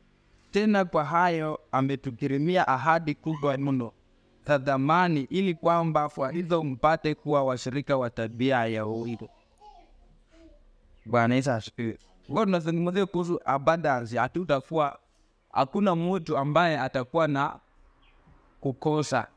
Tena 0.51 0.85
kwa 0.85 1.05
hayo 1.05 1.59
ametukirimia 1.71 2.67
ahadi 2.67 3.15
kubwa 3.15 3.57
mno 3.57 3.91
za 4.47 4.57
dhamani, 4.57 5.21
ili 5.29 5.53
kwamba 5.53 6.09
kwa 6.09 6.31
hizo 6.31 6.63
mpate 6.63 7.15
kuwa 7.15 7.43
washirika 7.43 7.97
wa 7.97 8.09
tabia 8.09 8.65
ya 8.65 8.85
uungu. 8.85 9.29
Bwana 11.05 11.35
Yesu 11.35 11.51
asifiwe. 11.51 11.97
Kwa 12.33 12.45
tunazungumzia 12.45 13.05
kuhusu 13.05 13.39
abundance, 13.45 14.17
hatutakuwa 14.17 14.99
hakuna 15.51 15.95
mtu 15.95 16.37
ambaye 16.37 16.79
atakuwa 16.79 17.27
na 17.27 17.55
kukosa. 18.61 19.27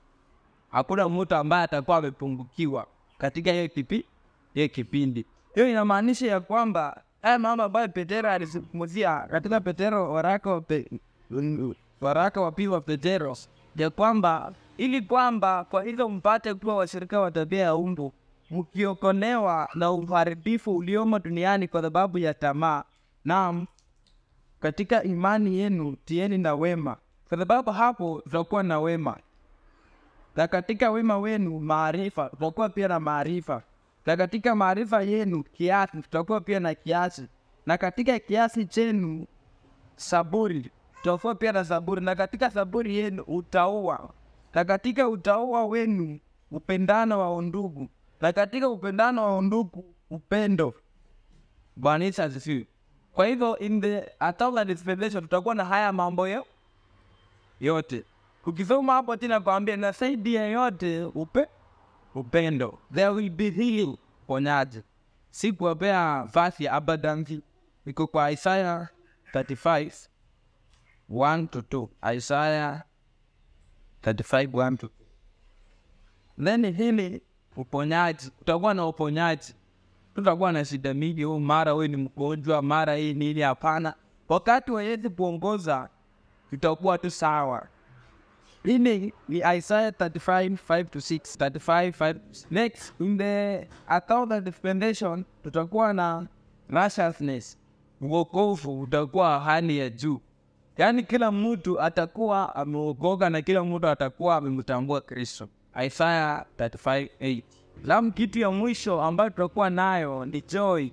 Hakuna 0.71 1.09
mtu 1.09 1.35
ambaye 1.35 1.65
atakuwa 1.65 1.97
amepungukiwa 1.97 2.87
katika 3.19 3.53
hiyo 3.53 3.69
kipi 3.69 4.05
hiyo 4.55 4.69
kipindi. 4.69 5.27
Hiyo 5.55 5.71
inamaanisha 5.71 6.27
ya 6.27 6.41
kwamba 6.41 7.03
haya 7.23 7.39
mambo 7.39 7.63
ambayo 7.65 7.89
Petero 7.89 8.31
alizungumzia 8.31 9.21
katika 9.21 9.61
Petero 9.61 10.13
waraka 10.13 10.51
wa 10.51 10.61
pe, 10.61 10.91
waraka 12.01 12.41
wa 12.41 12.53
pili 12.53 12.69
wa 12.69 12.81
Petero 12.81 13.37
ya 13.77 13.91
kwamba 13.91 14.53
ili 14.77 15.03
kwamba 15.03 15.65
kwa 15.65 15.85
hizo 15.85 16.09
mpate 16.09 16.55
kuwa 16.55 16.77
washirika 16.77 17.21
wa 17.21 17.31
tabia 17.31 17.63
ya 17.63 17.75
umbu 17.75 18.13
mkiokolewa 18.51 19.69
na 19.75 19.91
uharibifu 19.91 20.77
uliomo 20.77 21.19
duniani 21.19 21.69
kwa 21.69 21.83
sababu 21.83 22.19
ya 22.19 22.35
tamaa, 22.35 22.85
naam 23.25 23.67
katika 24.61 25.03
imani 25.03 25.59
yenu 25.59 25.97
tieni 26.05 26.39
na 26.39 26.55
wema, 26.55 26.97
kwa 27.29 27.39
sababu 27.39 27.71
hapo 27.71 28.21
tutakuwa 28.25 28.63
na 28.63 28.81
wema, 28.81 29.17
na 30.37 30.49
katika 30.49 30.91
wema 30.91 31.19
wenu 31.19 31.61
maarifa, 31.61 32.29
tutakuwa 32.29 32.69
pia 32.69 32.89
na 32.89 33.01
maarifa, 33.01 33.63
na 34.07 34.17
katika 34.17 34.55
maarifa 34.55 35.03
yenu 35.03 35.43
kiasi, 35.43 36.03
tutakuwa 36.03 36.41
pia 36.41 36.61
na 36.61 36.75
kiasi, 36.75 37.27
na 37.67 37.79
katika 37.79 38.19
kiasi 38.19 38.67
chenu 38.67 39.27
saburi, 39.97 40.71
tutakuwa 40.97 41.35
pia 41.35 41.53
na 41.53 41.65
saburi, 41.65 42.01
na 42.05 42.15
katika 42.15 42.51
saburi 42.51 42.97
yenu 42.97 43.23
utaua, 43.27 44.11
na 44.55 44.65
katika 44.65 45.09
utaua 45.09 45.67
wenu 45.67 46.19
upendano 46.51 47.19
wa 47.21 47.35
undugu, 47.37 47.89
na 48.21 48.33
katika 48.33 48.69
upendano 48.69 49.25
wa 49.25 49.39
undugu 49.39 49.95
upendo. 50.11 50.75
Bwana 51.77 52.05
Yesu 52.05 52.23
asifiwe. 52.23 52.67
Kwa 53.13 53.27
hivyo 53.27 53.59
in 53.59 53.81
the 53.81 54.13
Atala 54.19 54.65
dispensation 54.65 55.23
tutakuwa 55.23 55.55
na 55.55 55.65
haya 55.65 55.93
mambo 55.93 56.29
yo 56.29 56.47
yote. 57.61 58.05
Ukisoma 58.47 58.93
hapo 58.93 59.17
tena 59.17 59.41
kwambia 59.41 59.77
na 59.77 59.93
saidi 59.93 60.35
ya 60.35 60.47
yote 60.47 61.05
upe 61.05 61.47
upendo. 62.15 62.79
There 62.95 63.09
will 63.09 63.31
be 63.31 63.51
healing 63.51 63.99
ponyaji. 64.27 64.83
Si 65.31 65.53
kuwapea 65.53 66.25
verse 66.35 66.65
ya 66.65 66.73
abundance 66.73 67.41
iko 67.87 68.07
kwa 68.07 68.31
Isaya 68.31 68.89
35 69.35 70.09
1 71.11 71.47
to 71.49 71.61
2. 71.61 72.15
Isaya 72.17 72.83
35 74.03 74.47
1 74.47 74.77
to 74.77 74.87
2. 74.87 74.91
Then 76.45 76.73
hili 76.77 77.23
uponyaji, 77.57 78.31
utakuwa 78.41 78.75
na 78.75 78.87
uponyaji 78.87 79.55
tutakuwa 80.15 80.53
na 80.53 80.65
shida 80.65 80.95
mingi, 80.95 81.23
huu 81.23 81.41
mara 81.41 81.75
wewe 81.75 81.89
ni 81.89 81.97
mgonjwa, 81.97 82.63
mara 82.63 82.95
hii 82.97 83.15
nini. 83.15 83.41
Hapana, 83.41 83.95
wakati 84.29 84.71
wayezi 84.73 85.09
kuongoza 85.11 85.89
tutakuwa 86.51 86.99
tu 86.99 87.11
sawa. 87.11 87.67
Ini 88.65 89.13
ni 89.29 89.39
isaya 89.39 89.55
Isaiah 89.57 89.91
35 89.93 90.57
5 90.69 90.85
to 90.85 90.99
6 90.99 91.49
35 91.49 91.91
5 91.91 92.47
next 92.51 92.95
in 93.01 93.19
the 93.19 93.69
account 93.89 94.33
dispensation 94.45 95.25
tutakuwa 95.43 95.93
na 95.93 96.27
righteousness, 96.69 97.59
uokovu 98.01 98.81
utakuwa 98.81 99.41
hali 99.41 99.79
ya 99.79 99.91
juu, 99.91 100.21
yaani 100.77 101.03
kila 101.03 101.33
mtu 101.33 101.81
atakuwa 101.81 102.57
ameokoka 102.57 103.31
na 103.31 103.43
kila 103.43 103.65
mtu 103.65 103.89
atakuwa 103.89 104.37
amemtambua 104.37 105.01
Kristo. 105.01 105.49
Isaiah 105.85 106.45
35 106.59 107.09
8 107.21 107.43
Lam 107.85 108.13
kitu 108.13 108.39
ya 108.39 108.51
mwisho 108.51 109.03
ambayo 109.03 109.31
tutakuwa 109.31 109.71
nayo 109.71 110.25
ni 110.25 110.41
joy. 110.41 110.91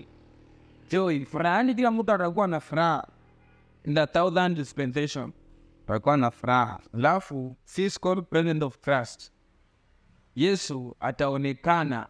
Joy, 0.91 1.25
furaha. 1.25 1.55
Yani 1.57 1.75
kila 1.75 1.91
mtu 1.91 2.11
atakuwa 2.11 2.47
na 2.47 2.59
furaha. 2.59 3.07
In 3.85 3.95
the 3.95 4.07
thousand 4.07 4.57
dispensation 4.57 5.31
tutakuwa 5.79 6.17
na 6.17 6.31
furaha. 6.31 6.79
Alafu 6.93 7.55
physical 7.65 8.21
presence 8.23 8.65
of 8.65 8.77
Christ, 8.79 9.31
Yesu 10.35 10.95
ataonekana. 10.99 12.07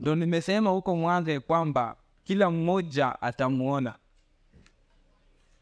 Ndo 0.00 0.14
nimesema 0.14 0.70
huko 0.70 0.96
mwanzo 0.96 1.40
kwamba 1.40 1.96
kila 2.24 2.50
mmoja 2.50 3.22
atamuona, 3.22 3.94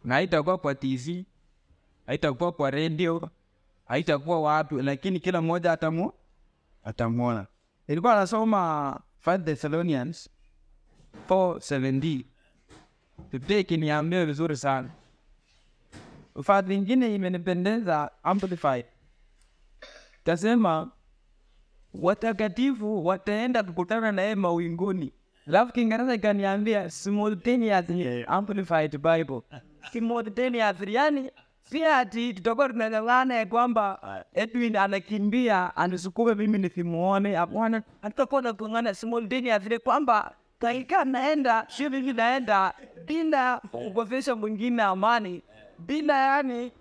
na 0.05 0.15
haitakuwa 0.15 0.59
kwa 0.59 0.75
TV, 0.75 1.25
haitakuwa 2.07 2.53
kwa 2.53 2.71
radio, 2.71 3.31
haitakuwa 3.87 4.41
wapi, 4.41 4.75
lakini 4.75 5.21
kila 5.21 5.41
mmoja 5.43 5.73
atamu 5.73 6.13
atamuona 6.89 7.47
ilikuwa 7.89 8.13
anasoma 8.13 9.01
5 9.27 9.45
Thessalonians 9.45 10.31
4:17 11.29 12.25
Biblia 13.33 13.59
ikiniambia 13.59 14.27
vizuri 14.27 14.57
sana. 14.57 14.89
Ufadhi 16.35 16.75
ingine 16.75 17.15
imenipendeza 17.15 18.11
amplified, 18.23 18.85
tasema 20.25 20.91
watakatifu 21.95 23.07
wataenda 23.07 23.63
kukutana 23.63 24.13
naye 24.13 24.35
mawinguni. 24.35 25.13
Alafu 25.47 25.73
Kiingereza 25.73 26.15
ikaniambia 26.15 26.91
simultaneously 26.91 28.25
amplified 28.25 28.91
Bible, 28.99 29.41
simultaneously, 29.93 30.95
yani 30.95 31.31
si 31.71 31.85
ati 31.85 32.35
tutakuwa 32.35 32.69
tunanyang'ana 32.69 33.35
ya 33.35 33.47
kwamba 33.47 34.01
Edwin 34.35 34.77
anakimbia 34.77 35.77
anisukume 35.77 36.35
mimi 36.35 36.59
nisimuone. 36.59 37.35
Hapana, 37.35 37.83
nakung'ana 38.03 38.53
tunang'ang'ana 38.53 38.95
simultaneously 38.95 39.79
kwamba 39.79 40.35
kaika 40.59 41.05
naenda 41.05 41.67
mimi 41.69 42.13
naenda 42.13 42.75
bila 43.07 43.59
kukosesha 43.59 44.37
mwingine 44.37 44.83
amani, 44.83 45.43
bila 45.79 46.15
yani 46.19 46.73